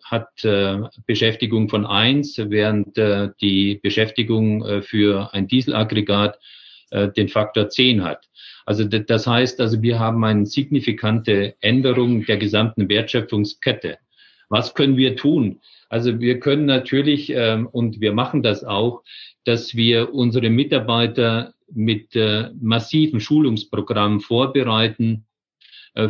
[0.05, 6.39] hat äh, Beschäftigung von eins, während äh, die Beschäftigung äh, für ein Dieselaggregat
[6.91, 8.29] äh, den Faktor 10 hat.
[8.67, 13.99] Also das heißt, also wir haben eine signifikante Änderung der gesamten Wertschöpfungskette.
[14.49, 15.61] Was können wir tun?
[15.89, 19.03] Also wir können natürlich, ähm, und wir machen das auch,
[19.45, 25.25] dass wir unsere Mitarbeiter mit äh, massiven Schulungsprogrammen vorbereiten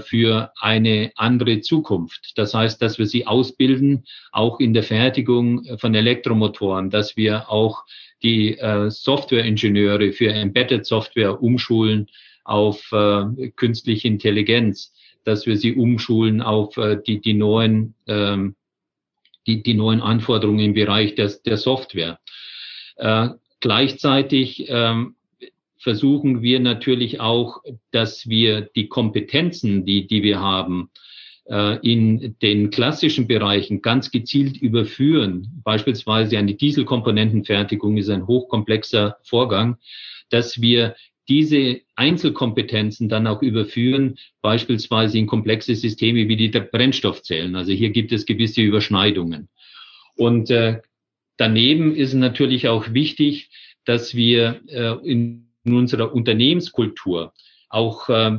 [0.01, 2.33] für eine andere Zukunft.
[2.37, 7.85] Das heißt, dass wir sie ausbilden, auch in der Fertigung von Elektromotoren, dass wir auch
[8.23, 12.09] die äh, Softwareingenieure für Embedded Software umschulen
[12.45, 14.93] auf äh, künstliche Intelligenz,
[15.25, 18.57] dass wir sie umschulen auf äh, die, die neuen ähm,
[19.47, 22.19] die, die neuen Anforderungen im Bereich des, der Software.
[22.97, 25.17] Äh, gleichzeitig ähm,
[25.81, 30.91] versuchen wir natürlich auch, dass wir die Kompetenzen, die, die wir haben,
[31.47, 35.63] äh, in den klassischen Bereichen ganz gezielt überführen.
[35.65, 39.79] Beispielsweise eine Dieselkomponentenfertigung ist ein hochkomplexer Vorgang,
[40.29, 40.95] dass wir
[41.29, 47.57] diese Einzelkompetenzen dann auch überführen, beispielsweise in komplexe Systeme wie die Brennstoffzellen.
[47.57, 49.49] Also hier gibt es gewisse Überschneidungen.
[50.17, 50.81] Und äh,
[51.37, 53.49] daneben ist natürlich auch wichtig,
[53.85, 57.33] dass wir äh, in in unserer Unternehmenskultur
[57.69, 58.39] auch äh,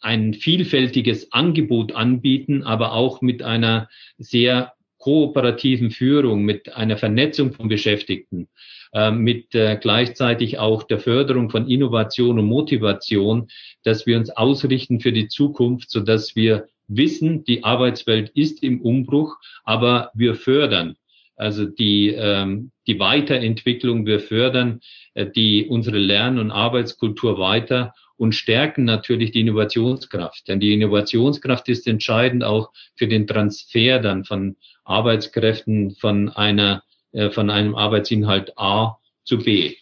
[0.00, 7.68] ein vielfältiges Angebot anbieten, aber auch mit einer sehr kooperativen Führung, mit einer Vernetzung von
[7.68, 8.48] Beschäftigten,
[8.92, 13.48] äh, mit äh, gleichzeitig auch der Förderung von Innovation und Motivation,
[13.84, 18.80] dass wir uns ausrichten für die Zukunft, so dass wir wissen, die Arbeitswelt ist im
[18.80, 20.96] Umbruch, aber wir fördern
[21.36, 24.80] also die, ähm, die Weiterentwicklung, wir fördern
[25.14, 30.48] äh, die, unsere Lern- und Arbeitskultur weiter und stärken natürlich die Innovationskraft.
[30.48, 37.30] Denn die Innovationskraft ist entscheidend auch für den Transfer dann von Arbeitskräften von einer, äh,
[37.30, 39.74] von einem Arbeitsinhalt A zu B.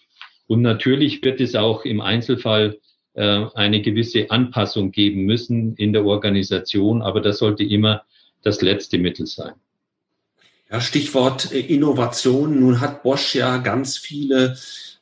[0.47, 2.79] Und natürlich wird es auch im Einzelfall
[3.15, 8.03] äh, eine gewisse Anpassung geben müssen in der Organisation, aber das sollte immer
[8.43, 9.55] das letzte Mittel sein.
[10.71, 12.61] Ja, Stichwort äh, Innovation.
[12.61, 14.57] Nun hat Bosch ja ganz viele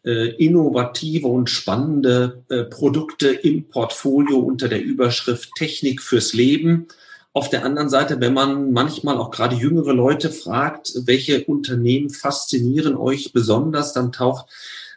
[0.05, 6.88] äh, innovative und spannende äh, Produkte im Portfolio unter der Überschrift Technik fürs Leben.
[7.33, 12.96] Auf der anderen Seite, wenn man manchmal auch gerade jüngere Leute fragt, welche Unternehmen faszinieren
[12.96, 14.51] euch besonders, dann taucht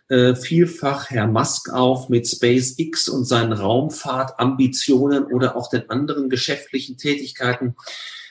[0.09, 6.97] äh, vielfach Herr Musk auf mit SpaceX und seinen Raumfahrtambitionen oder auch den anderen geschäftlichen
[6.97, 7.75] Tätigkeiten.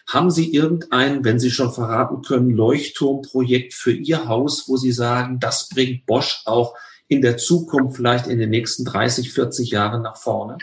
[0.07, 5.41] Haben Sie irgendein, wenn Sie schon verraten können, Leuchtturmprojekt für Ihr Haus, wo Sie sagen,
[5.41, 6.75] das bringt Bosch auch
[7.09, 10.59] in der Zukunft vielleicht in den nächsten 30, 40 Jahren nach vorne?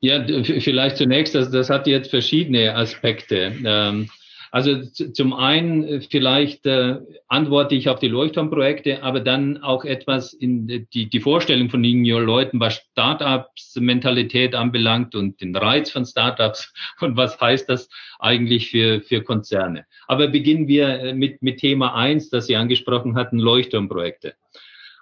[0.00, 3.52] Ja, vielleicht zunächst, das, das hat jetzt verschiedene Aspekte.
[3.64, 4.10] Ähm,
[4.50, 10.32] Also zum einen äh, vielleicht äh, antworte ich auf die Leuchtturmprojekte, aber dann auch etwas
[10.32, 16.04] in die, die Vorstellung von jungen Leuten, was Startups Mentalität anbelangt und den Reiz von
[16.04, 19.84] Startups und was heißt das eigentlich für, für Konzerne.
[20.06, 24.34] Aber beginnen wir äh, mit, mit Thema eins, das Sie angesprochen hatten, Leuchtturmprojekte.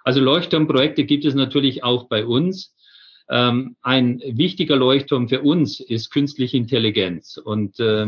[0.03, 2.73] Also Leuchtturmprojekte gibt es natürlich auch bei uns.
[3.29, 7.37] Ähm, ein wichtiger Leuchtturm für uns ist künstliche Intelligenz.
[7.37, 8.07] Und äh,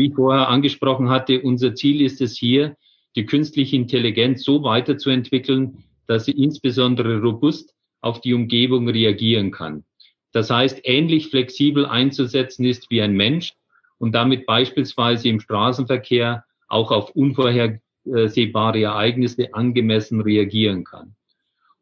[0.00, 2.74] wie ich vorher angesprochen hatte, unser Ziel ist es hier,
[3.16, 9.84] die künstliche Intelligenz so weiterzuentwickeln, dass sie insbesondere robust auf die Umgebung reagieren kann.
[10.32, 13.52] Das heißt, ähnlich flexibel einzusetzen ist wie ein Mensch
[13.98, 21.14] und damit beispielsweise im Straßenverkehr auch auf unvorhersehbare Ereignisse angemessen reagieren kann.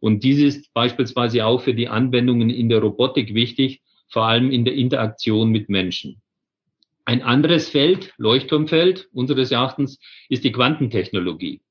[0.01, 4.65] Und dies ist beispielsweise auch für die Anwendungen in der Robotik wichtig, vor allem in
[4.65, 6.21] der Interaktion mit Menschen.
[7.09, 11.63] Ein anderes Feld, Leuchtturmfeld unseres Erachtens, ist die Quantentechnologie,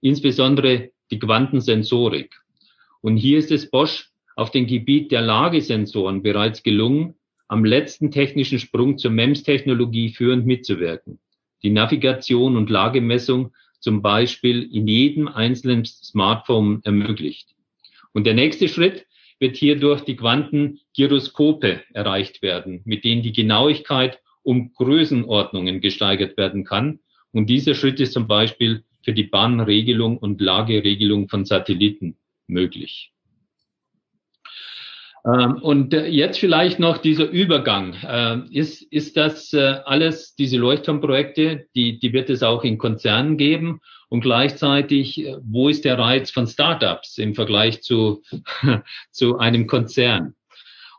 [0.00, 2.34] insbesondere die Quantensensorik.
[3.02, 7.14] Und hier ist es Bosch auf dem Gebiet der Lagesensoren bereits gelungen,
[7.46, 11.18] am letzten technischen Sprung zur MEMS-Technologie führend mitzuwirken.
[11.62, 17.50] Die Navigation und Lagemessung zum Beispiel in jedem einzelnen Smartphone ermöglicht.
[18.14, 19.04] Und der nächste Schritt
[19.40, 26.64] wird hier durch die Quantengyroskope erreicht werden, mit denen die Genauigkeit um Größenordnungen gesteigert werden
[26.64, 27.00] kann.
[27.32, 33.12] Und dieser Schritt ist zum Beispiel für die Bahnregelung und Lageregelung von Satelliten möglich.
[35.26, 37.96] Ähm, und äh, jetzt vielleicht noch dieser Übergang.
[38.06, 43.36] Ähm, ist, ist das äh, alles, diese Leuchtturmprojekte, die, die wird es auch in Konzernen
[43.36, 43.80] geben?
[44.08, 48.22] Und gleichzeitig, äh, wo ist der Reiz von Startups im Vergleich zu,
[49.10, 50.36] zu einem Konzern?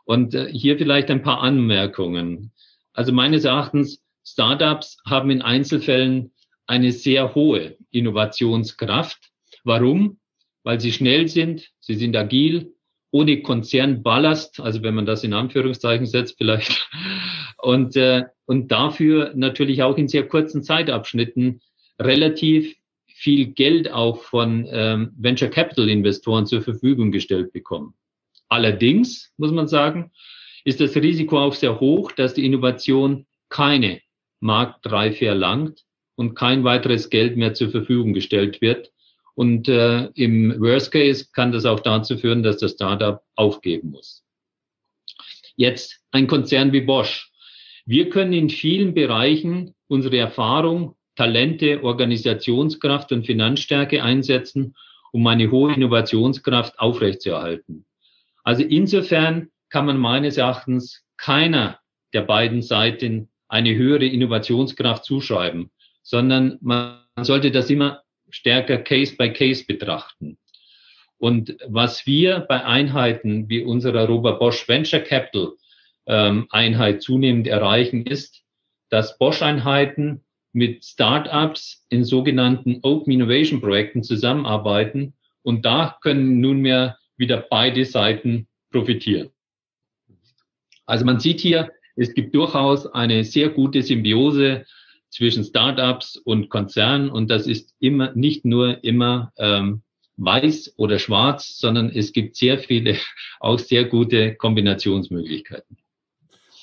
[0.04, 2.52] Und hier vielleicht ein paar Anmerkungen.
[2.98, 6.32] Also meines Erachtens, Startups haben in Einzelfällen
[6.66, 9.30] eine sehr hohe Innovationskraft.
[9.62, 10.18] Warum?
[10.64, 12.74] Weil sie schnell sind, sie sind agil,
[13.12, 16.90] ohne Konzernballast, also wenn man das in Anführungszeichen setzt vielleicht,
[17.62, 21.60] und, äh, und dafür natürlich auch in sehr kurzen Zeitabschnitten
[22.00, 22.74] relativ
[23.06, 27.94] viel Geld auch von ähm, Venture Capital Investoren zur Verfügung gestellt bekommen.
[28.48, 30.10] Allerdings, muss man sagen,
[30.64, 34.00] ist das Risiko auch sehr hoch, dass die Innovation keine
[34.40, 35.84] Marktreife erlangt
[36.16, 38.92] und kein weiteres Geld mehr zur Verfügung gestellt wird.
[39.34, 44.24] Und äh, im Worst Case kann das auch dazu führen, dass das Startup aufgeben muss.
[45.54, 47.30] Jetzt ein Konzern wie Bosch.
[47.86, 54.74] Wir können in vielen Bereichen unsere Erfahrung, Talente, Organisationskraft und Finanzstärke einsetzen,
[55.12, 57.86] um eine hohe Innovationskraft aufrechtzuerhalten.
[58.44, 61.78] Also insofern kann man meines Erachtens keiner
[62.12, 65.70] der beiden Seiten eine höhere Innovationskraft zuschreiben,
[66.02, 70.38] sondern man sollte das immer stärker Case by Case betrachten.
[71.18, 75.52] Und was wir bei Einheiten wie unserer Robert Bosch Venture Capital
[76.06, 78.44] ähm, Einheit zunehmend erreichen, ist,
[78.88, 87.44] dass Bosch-Einheiten mit Startups in sogenannten Open Innovation Projekten zusammenarbeiten und da können nunmehr wieder
[87.50, 89.30] beide Seiten profitieren.
[90.88, 94.64] Also man sieht hier, es gibt durchaus eine sehr gute Symbiose
[95.10, 99.82] zwischen Startups und Konzernen und das ist immer nicht nur immer ähm,
[100.16, 102.96] weiß oder schwarz, sondern es gibt sehr viele
[103.40, 105.76] auch sehr gute Kombinationsmöglichkeiten.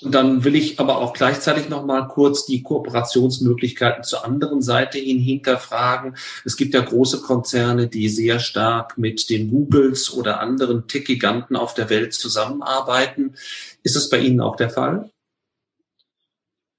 [0.02, 4.98] Und dann will ich aber auch gleichzeitig noch mal kurz die Kooperationsmöglichkeiten zur anderen Seite
[4.98, 6.16] hin hinterfragen.
[6.44, 11.74] Es gibt ja große Konzerne, die sehr stark mit den Googles oder anderen Tech-Giganten auf
[11.74, 13.36] der Welt zusammenarbeiten.
[13.84, 15.10] Ist es bei Ihnen auch der Fall?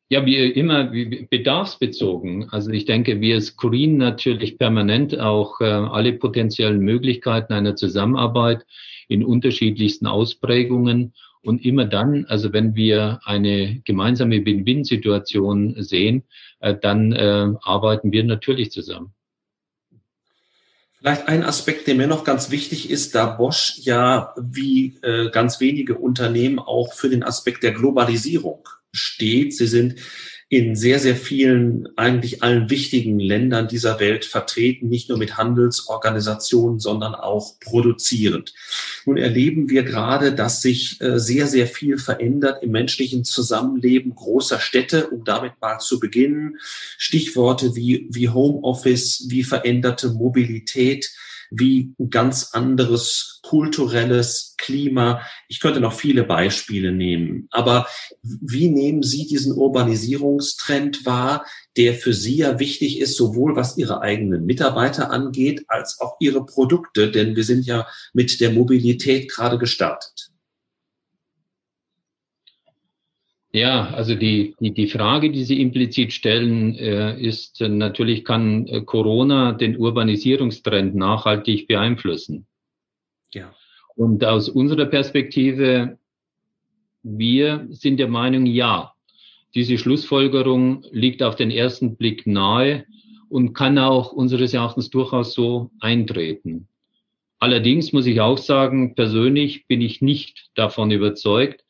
[0.08, 2.48] Ja, wie immer bedarfsbezogen.
[2.50, 8.64] Also ich denke, wir screenen natürlich permanent auch äh, alle potenziellen Möglichkeiten einer Zusammenarbeit
[9.08, 11.12] in unterschiedlichsten Ausprägungen.
[11.46, 16.24] Und immer dann, also wenn wir eine gemeinsame Win-Win-Situation sehen,
[16.58, 19.12] äh, dann äh, arbeiten wir natürlich zusammen.
[20.98, 25.60] Vielleicht ein Aspekt, der mir noch ganz wichtig ist, da Bosch ja wie äh, ganz
[25.60, 29.54] wenige Unternehmen auch für den Aspekt der Globalisierung steht.
[29.54, 30.00] Sie sind
[30.48, 36.78] in sehr, sehr vielen, eigentlich allen wichtigen Ländern dieser Welt vertreten, nicht nur mit Handelsorganisationen,
[36.78, 38.54] sondern auch produzierend.
[39.06, 44.60] Nun erleben wir gerade, dass sich äh, sehr, sehr viel verändert im menschlichen Zusammenleben großer
[44.60, 46.58] Städte, um damit mal zu beginnen.
[46.96, 51.10] Stichworte wie, wie Homeoffice, wie veränderte Mobilität,
[51.50, 55.20] wie ein ganz anderes kulturelles Klima.
[55.48, 57.48] Ich könnte noch viele Beispiele nehmen.
[57.50, 57.86] Aber
[58.22, 64.00] wie nehmen Sie diesen Urbanisierungstrend wahr, der für Sie ja wichtig ist, sowohl was Ihre
[64.00, 67.10] eigenen Mitarbeiter angeht, als auch Ihre Produkte?
[67.10, 70.30] Denn wir sind ja mit der Mobilität gerade gestartet.
[73.52, 78.66] Ja, also die, die, die Frage, die Sie implizit stellen, äh, ist äh, natürlich, kann
[78.66, 82.46] äh, Corona den Urbanisierungstrend nachhaltig beeinflussen?
[83.32, 83.54] Ja.
[83.94, 85.98] Und aus unserer Perspektive,
[87.02, 88.92] wir sind der Meinung, ja.
[89.54, 92.84] Diese Schlussfolgerung liegt auf den ersten Blick nahe
[93.30, 96.68] und kann auch unseres Erachtens durchaus so eintreten.
[97.38, 101.64] Allerdings muss ich auch sagen, persönlich bin ich nicht davon überzeugt,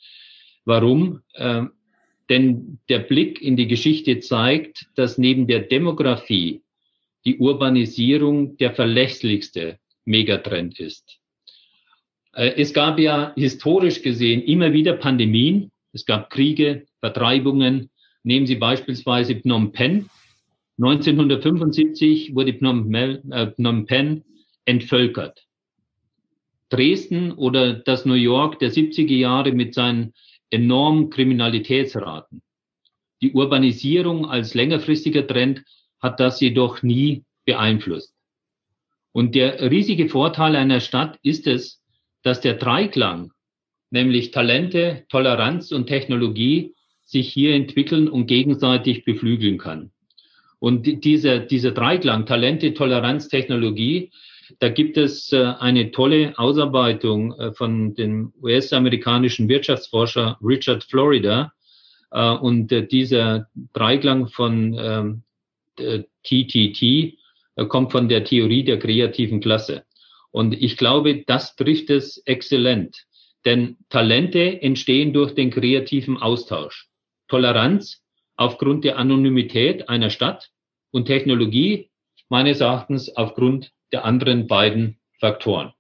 [0.67, 1.23] Warum?
[1.37, 1.71] Ähm,
[2.29, 6.63] denn der Blick in die Geschichte zeigt, dass neben der Demografie
[7.25, 11.19] die Urbanisierung der verlässlichste Megatrend ist.
[12.33, 17.91] Äh, es gab ja historisch gesehen immer wieder Pandemien, es gab Kriege, Vertreibungen.
[18.23, 20.11] Nehmen Sie beispielsweise Phnom Penh.
[20.79, 24.25] 1975 wurde Phnom, äh, Phnom Penh
[24.65, 25.47] entvölkert.
[26.69, 30.13] Dresden oder das New York der 70er Jahre mit seinen
[30.51, 32.43] enormen Kriminalitätsraten.
[33.23, 35.65] Die Urbanisierung als längerfristiger Trend
[36.01, 38.15] hat das jedoch nie beeinflusst.
[39.13, 41.83] Und der riesige Vorteil einer Stadt ist es,
[42.23, 43.33] dass der Dreiklang,
[43.91, 46.75] nämlich Talente, Toleranz und Technologie,
[47.05, 49.93] sich hier entwickeln und gegenseitig beflügeln kann.
[50.59, 54.11] Und dieser, dieser Dreiklang, Talente, Toleranz, Technologie,
[54.59, 61.53] da gibt es äh, eine tolle Ausarbeitung äh, von dem US-amerikanischen Wirtschaftsforscher Richard Florida.
[62.11, 65.23] Äh, und dieser Dreiklang von
[65.77, 69.85] TTT ähm, kommt von der Theorie der kreativen Klasse.
[70.31, 73.07] Und ich glaube, das trifft es exzellent.
[73.45, 76.89] Denn Talente entstehen durch den kreativen Austausch.
[77.29, 78.03] Toleranz
[78.37, 80.51] aufgrund der Anonymität einer Stadt
[80.91, 81.91] und Technologie
[82.29, 85.73] meines Erachtens aufgrund der anderen beiden Faktoren.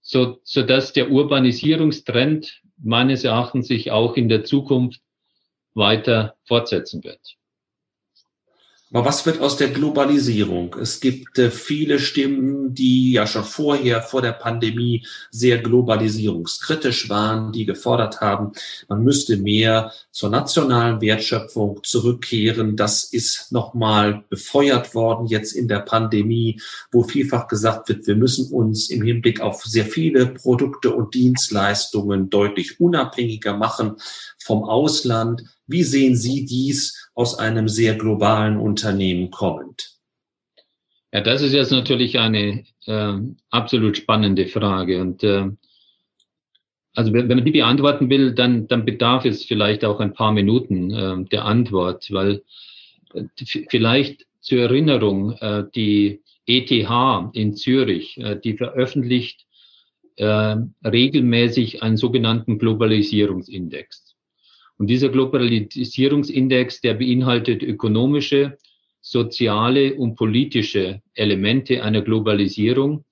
[0.00, 5.00] So, so dass der Urbanisierungstrend meines Erachtens sich auch in der Zukunft
[5.74, 7.36] weiter fortsetzen wird.
[8.92, 10.74] Aber was wird aus der Globalisierung?
[10.80, 17.52] Es gibt äh, viele Stimmen, die ja schon vorher, vor der Pandemie, sehr globalisierungskritisch waren,
[17.52, 18.52] die gefordert haben,
[18.88, 22.74] man müsste mehr zur nationalen Wertschöpfung zurückkehren.
[22.76, 26.60] Das ist nochmal befeuert worden jetzt in der Pandemie,
[26.90, 32.28] wo vielfach gesagt wird, wir müssen uns im Hinblick auf sehr viele Produkte und Dienstleistungen
[32.28, 33.96] deutlich unabhängiger machen
[34.38, 35.44] vom Ausland.
[35.68, 39.90] Wie sehen Sie dies aus einem sehr globalen Unternehmen kommend?
[41.12, 43.18] Ja, das ist jetzt natürlich eine äh,
[43.50, 45.02] absolut spannende Frage.
[45.02, 45.50] Und äh,
[46.94, 50.90] also wenn man die beantworten will, dann, dann bedarf es vielleicht auch ein paar Minuten
[50.94, 52.42] äh, der Antwort, weil
[53.12, 53.24] äh,
[53.68, 56.70] vielleicht zur Erinnerung, äh, die ETH
[57.34, 59.44] in Zürich, äh, die veröffentlicht
[60.16, 60.56] äh,
[60.86, 64.09] regelmäßig einen sogenannten Globalisierungsindex.
[64.80, 68.56] Und dieser Globalisierungsindex, der beinhaltet ökonomische,
[69.02, 73.04] soziale und politische Elemente einer Globalisierung.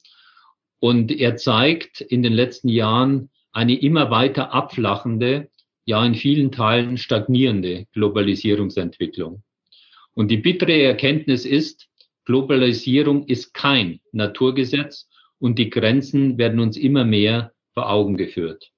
[0.81, 5.51] Und er zeigt in den letzten Jahren eine immer weiter abflachende,
[5.85, 9.43] ja in vielen Teilen stagnierende Globalisierungsentwicklung.
[10.15, 11.91] Und die bittere Erkenntnis ist,
[12.25, 15.07] Globalisierung ist kein Naturgesetz
[15.39, 18.73] und die Grenzen werden uns immer mehr vor Augen geführt.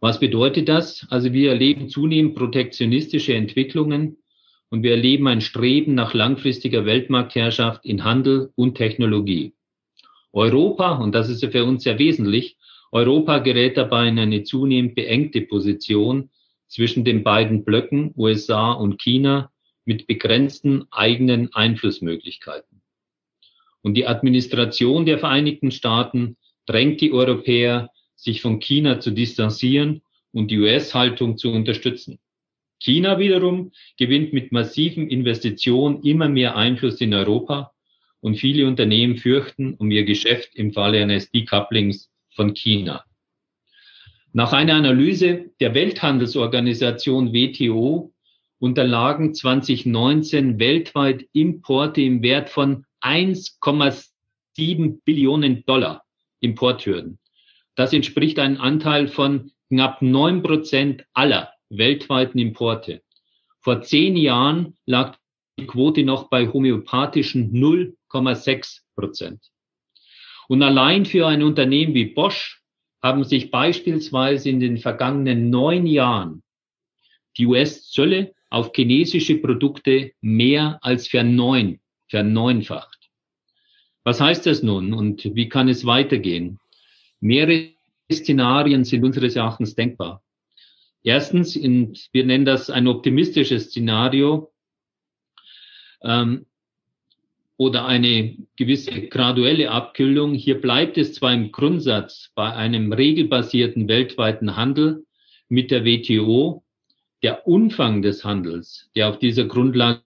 [0.00, 1.06] Was bedeutet das?
[1.10, 4.18] Also wir erleben zunehmend protektionistische Entwicklungen
[4.68, 9.54] und wir erleben ein Streben nach langfristiger Weltmarktherrschaft in Handel und Technologie.
[10.32, 12.56] Europa, und das ist für uns sehr wesentlich,
[12.92, 16.30] Europa gerät dabei in eine zunehmend beengte Position
[16.68, 19.50] zwischen den beiden Blöcken USA und China
[19.84, 22.82] mit begrenzten eigenen Einflussmöglichkeiten.
[23.82, 26.36] Und die Administration der Vereinigten Staaten
[26.66, 30.02] drängt die Europäer sich von China zu distanzieren
[30.32, 32.18] und die US-Haltung zu unterstützen.
[32.78, 37.72] China wiederum gewinnt mit massiven Investitionen immer mehr Einfluss in Europa
[38.20, 43.04] und viele Unternehmen fürchten um ihr Geschäft im Falle eines Decouplings von China.
[44.32, 48.12] Nach einer Analyse der Welthandelsorganisation WTO
[48.58, 56.04] unterlagen 2019 weltweit Importe im Wert von 1,7 Billionen Dollar
[56.40, 57.18] Importhürden.
[57.76, 63.02] Das entspricht einem Anteil von knapp neun Prozent aller weltweiten Importe.
[63.60, 65.18] Vor zehn Jahren lag
[65.58, 69.50] die Quote noch bei homöopathischen 0,6 Prozent.
[70.48, 72.62] Und allein für ein Unternehmen wie Bosch
[73.02, 76.42] haben sich beispielsweise in den vergangenen neun Jahren
[77.36, 83.10] die US-Zölle auf chinesische Produkte mehr als verneun, verneunfacht.
[84.04, 86.58] Was heißt das nun und wie kann es weitergehen?
[87.26, 87.72] Mehrere
[88.12, 90.22] Szenarien sind unseres Erachtens denkbar.
[91.02, 94.52] Erstens, in, wir nennen das ein optimistisches Szenario
[96.02, 96.46] ähm,
[97.56, 100.34] oder eine gewisse graduelle Abkühlung.
[100.34, 105.04] Hier bleibt es zwar im Grundsatz bei einem regelbasierten weltweiten Handel
[105.48, 106.62] mit der WTO.
[107.24, 110.02] Der Umfang des Handels, der auf dieser Grundlage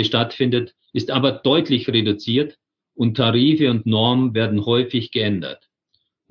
[0.00, 2.58] stattfindet, ist aber deutlich reduziert
[2.94, 5.68] und Tarife und Normen werden häufig geändert.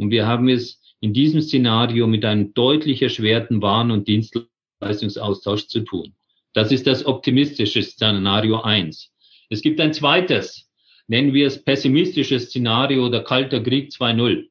[0.04, 5.80] Und wir haben es in diesem Szenario mit einem deutlich erschwerten Waren- und Dienstleistungsaustausch zu
[5.80, 6.14] tun.
[6.51, 9.14] Das ist das optimistische Szenario eins.
[9.49, 10.70] Es gibt ein zweites,
[11.08, 14.49] nennen wir es pessimistisches Szenario oder Kalter Krieg 2.0.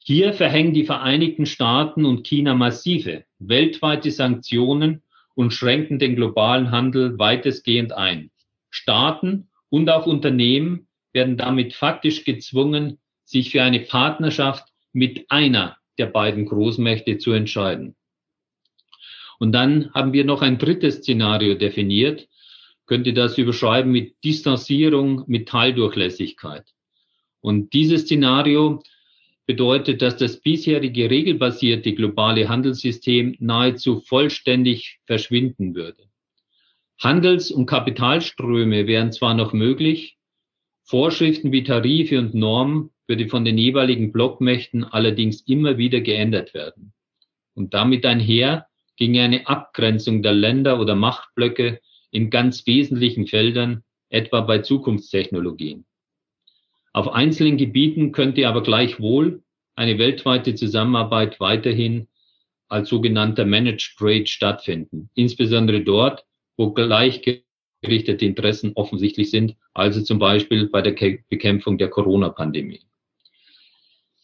[0.00, 5.04] Hier verhängen die Vereinigten Staaten und China massive weltweite Sanktionen
[5.36, 8.32] und schränken den globalen Handel weitestgehend ein.
[8.70, 12.98] Staaten und auch Unternehmen werden damit faktisch gezwungen,
[13.28, 17.94] sich für eine Partnerschaft mit einer der beiden Großmächte zu entscheiden.
[19.38, 22.26] Und dann haben wir noch ein drittes Szenario definiert,
[22.86, 26.64] könnte das überschreiben mit Distanzierung, mit Teildurchlässigkeit.
[27.40, 28.82] Und dieses Szenario
[29.46, 36.04] bedeutet, dass das bisherige regelbasierte globale Handelssystem nahezu vollständig verschwinden würde.
[36.98, 40.16] Handels- und Kapitalströme wären zwar noch möglich,
[40.82, 46.92] Vorschriften wie Tarife und Normen würde von den jeweiligen Blockmächten allerdings immer wieder geändert werden.
[47.54, 51.80] Und damit einher ginge eine Abgrenzung der Länder oder Machtblöcke
[52.10, 55.84] in ganz wesentlichen Feldern, etwa bei Zukunftstechnologien.
[56.92, 59.42] Auf einzelnen Gebieten könnte aber gleichwohl
[59.76, 62.08] eine weltweite Zusammenarbeit weiterhin
[62.68, 66.24] als sogenannter Managed Trade stattfinden, insbesondere dort,
[66.56, 67.22] wo gleich
[67.82, 70.92] gerichtete Interessen offensichtlich sind, also zum Beispiel bei der
[71.28, 72.80] Bekämpfung der Corona-Pandemie.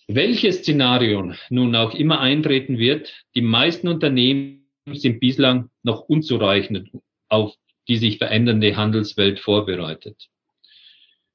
[0.06, 6.90] Welches Szenario nun auch immer eintreten wird, die meisten Unternehmen sind bislang noch unzureichend
[7.28, 7.54] auf
[7.88, 10.28] die sich verändernde Handelswelt vorbereitet.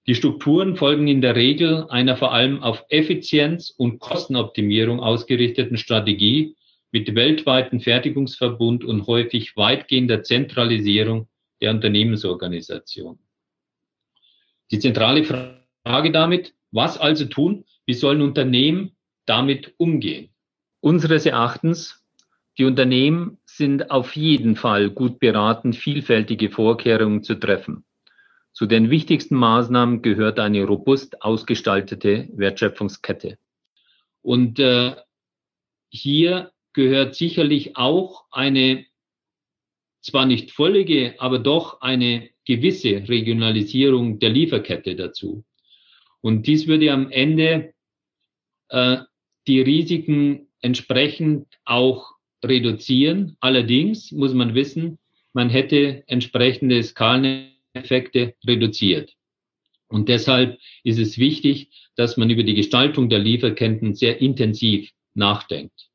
[0.08, 6.56] Die Strukturen folgen in der Regel einer vor allem auf Effizienz und Kostenoptimierung ausgerichteten Strategie
[6.92, 11.28] mit weltweiten Fertigungsverbund und häufig weitgehender Zentralisierung
[11.62, 13.20] der Unternehmensorganisation.
[14.72, 18.92] Die zentrale Frage damit, was also tun, wie sollen Unternehmen
[19.26, 20.30] damit umgehen?
[20.80, 22.06] Unseres Erachtens,
[22.60, 27.86] die Unternehmen sind auf jeden Fall gut beraten, vielfältige Vorkehrungen zu treffen.
[28.54, 33.40] Zu den wichtigsten Maßnahmen gehört eine robust ausgestaltete Wertschöpfungskette.
[34.22, 34.96] Und äh,
[35.90, 38.86] hier gehört sicherlich auch eine
[40.02, 45.44] zwar nicht völlige, aber doch eine gewisse Regionalisierung der Lieferkette dazu.
[46.22, 47.74] Und dies würde am Ende
[48.70, 48.98] äh,
[49.48, 52.12] die Risiken entsprechend auch
[52.44, 53.38] reduzieren.
[53.40, 55.00] Allerdings muss man wissen,
[55.34, 59.14] man hätte entsprechende Skaleneffekte reduziert.
[59.88, 65.90] Und deshalb ist es wichtig, dass man über die Gestaltung der Lieferketten sehr intensiv nachdenkt.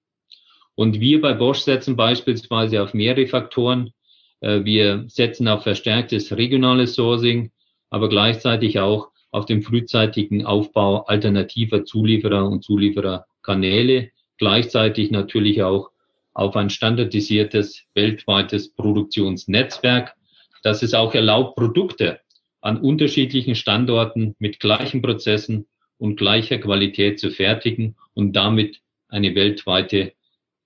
[0.74, 3.92] Und wir bei Bosch setzen beispielsweise auf mehrere Faktoren.
[4.40, 7.52] Äh, wir setzen auf verstärktes regionales Sourcing,
[7.90, 15.90] aber gleichzeitig auch auf den frühzeitigen Aufbau alternativer Zulieferer und Zuliefererkanäle, gleichzeitig natürlich auch
[16.34, 20.14] auf ein standardisiertes weltweites Produktionsnetzwerk,
[20.62, 22.20] das es auch erlaubt, Produkte
[22.60, 25.66] an unterschiedlichen Standorten mit gleichen Prozessen
[25.98, 30.12] und gleicher Qualität zu fertigen und damit eine weltweite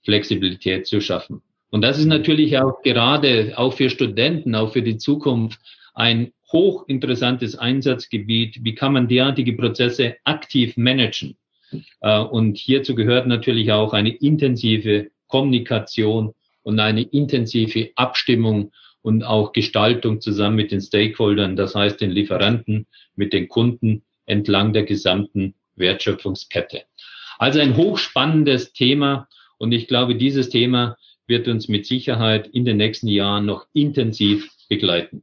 [0.05, 1.41] Flexibilität zu schaffen.
[1.71, 5.59] Und das ist natürlich auch gerade auch für Studenten, auch für die Zukunft
[5.95, 8.65] ein hochinteressantes Einsatzgebiet.
[8.65, 11.37] Wie kann man derartige Prozesse aktiv managen?
[12.01, 18.73] Äh, und hierzu gehört natürlich auch eine intensive Kommunikation und eine intensive Abstimmung
[19.03, 24.73] und auch Gestaltung zusammen mit den Stakeholdern, das heißt den Lieferanten, mit den Kunden entlang
[24.73, 26.83] der gesamten Wertschöpfungskette.
[27.39, 29.29] Also ein hochspannendes Thema
[29.59, 30.97] und ich glaube, dieses Thema
[31.27, 35.23] wird uns mit Sicherheit in den nächsten Jahren noch intensiv begleiten.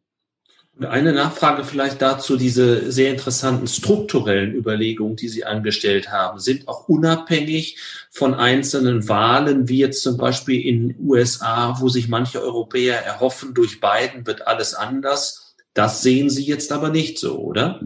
[0.77, 6.89] Eine Nachfrage vielleicht dazu, diese sehr interessanten strukturellen Überlegungen, die Sie angestellt haben, sind auch
[6.89, 7.77] unabhängig
[8.11, 13.79] von einzelnen Wahlen, wie jetzt zum Beispiel in USA, wo sich manche Europäer erhoffen, durch
[13.79, 15.55] Biden wird alles anders.
[15.73, 17.79] Das sehen Sie jetzt aber nicht so, oder?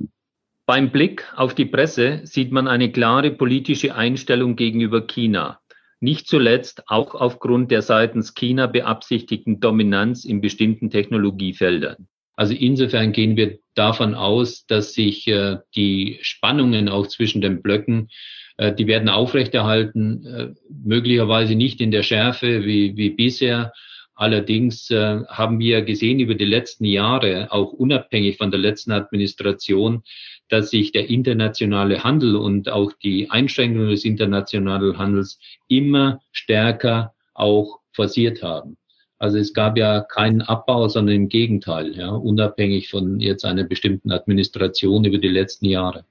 [0.66, 5.60] Beim Blick auf die Presse sieht man eine klare politische Einstellung gegenüber China.
[6.00, 12.08] Nicht zuletzt auch aufgrund der seitens China beabsichtigten Dominanz in bestimmten Technologiefeldern.
[12.40, 18.08] Also insofern gehen wir davon aus, dass sich äh, die Spannungen auch zwischen den Blöcken,
[18.56, 23.74] äh, die werden aufrechterhalten, äh, möglicherweise nicht in der Schärfe wie, wie bisher,
[24.16, 30.04] Allerdings äh, haben wir gesehen über die letzten Jahre, auch unabhängig von der letzten Administration,
[30.50, 37.80] dass sich der internationale Handel und auch die Einschränkungen des internationalen Handels immer stärker auch
[37.94, 38.76] forciert haben.
[39.20, 44.12] Also es gab ja keinen Abbau, sondern im Gegenteil, ja, unabhängig von jetzt einer bestimmten
[44.12, 46.06] Administration über die letzten Jahre.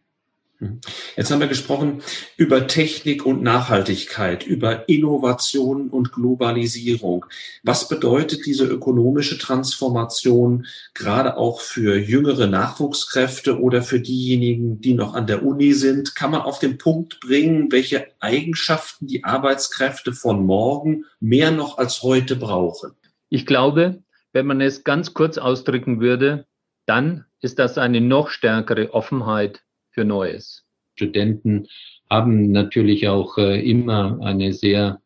[0.61, 0.80] Mhm.
[1.16, 2.02] Jetzt haben wir gesprochen
[2.36, 7.26] über Technik und Nachhaltigkeit, über Innovation und Globalisierung.
[7.62, 15.14] Was bedeutet diese ökonomische Transformation gerade auch für jüngere Nachwuchskräfte oder für diejenigen, die noch
[15.14, 16.16] an der Uni sind?
[16.16, 22.02] Kann man auf den Punkt bringen, welche Eigenschaften die Arbeitskräfte von morgen mehr noch als
[22.02, 22.92] heute brauchen?
[23.28, 24.02] Ich glaube,
[24.32, 26.46] wenn man es ganz kurz ausdrücken würde,
[26.86, 29.62] dann ist das eine noch stärkere Offenheit
[29.99, 30.64] für Neues.
[30.94, 31.66] Studenten
[32.09, 35.01] haben natürlich auch äh, immer eine sehr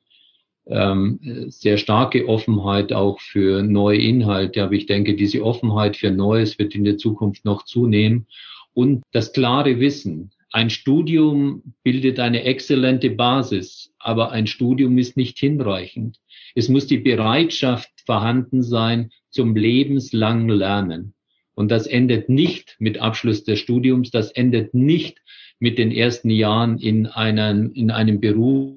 [0.66, 1.18] ähm,
[1.48, 4.62] sehr starke Offenheit auch für neue Inhalte.
[4.62, 8.26] Aber ich denke, diese Offenheit für Neues wird in der Zukunft noch zunehmen.
[8.74, 10.30] Und das klare Wissen.
[10.52, 16.20] Ein Studium bildet eine exzellente Basis, aber ein Studium ist nicht hinreichend.
[16.54, 21.14] Es muss die Bereitschaft vorhanden sein zum lebenslangen Lernen.
[21.54, 25.18] Und das endet nicht mit Abschluss des Studiums, das endet nicht
[25.58, 28.74] mit den ersten Jahren in, einem in einem Beruf,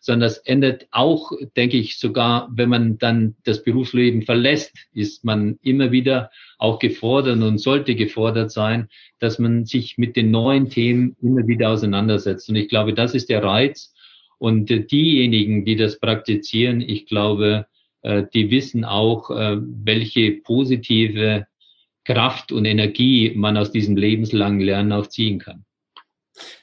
[0.00, 5.58] sondern das endet auch, denke ich, sogar, wenn man dann das Berufsleben verlässt, ist man
[5.62, 8.88] immer wieder auch gefordert und sollte gefordert sein,
[9.18, 12.48] dass man sich mit den neuen Themen immer wieder auseinandersetzt.
[12.48, 13.94] Und ich glaube, das ist der Reiz.
[14.38, 17.66] Und diejenigen, die das praktizieren, ich glaube,
[18.02, 21.46] äh, die wissen auch, äh, welche positive
[22.04, 25.64] Kraft und Energie man aus diesem lebenslangen Lernen auch ziehen kann.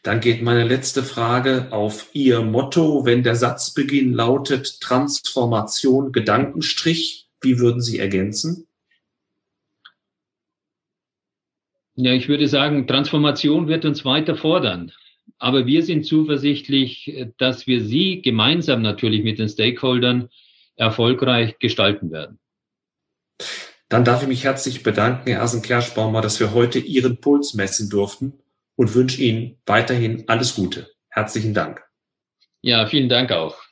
[0.03, 3.05] Dann geht meine letzte Frage auf Ihr Motto.
[3.05, 8.67] Wenn der Satzbeginn lautet Transformation Gedankenstrich, wie würden Sie ergänzen?
[11.95, 14.91] Ja, ich würde sagen, Transformation wird uns weiter fordern.
[15.39, 20.29] Aber wir sind zuversichtlich, dass wir sie gemeinsam natürlich mit den Stakeholdern
[20.75, 22.39] erfolgreich gestalten werden.
[23.89, 28.33] Dann darf ich mich herzlich bedanken, Herr Asen-Kerschbaumer, dass wir heute Ihren Puls messen durften
[28.75, 30.89] und wünsche Ihnen weiterhin alles Gute.
[31.09, 31.81] Herzlichen Dank.
[32.61, 33.66] Ja, vielen Dank auch.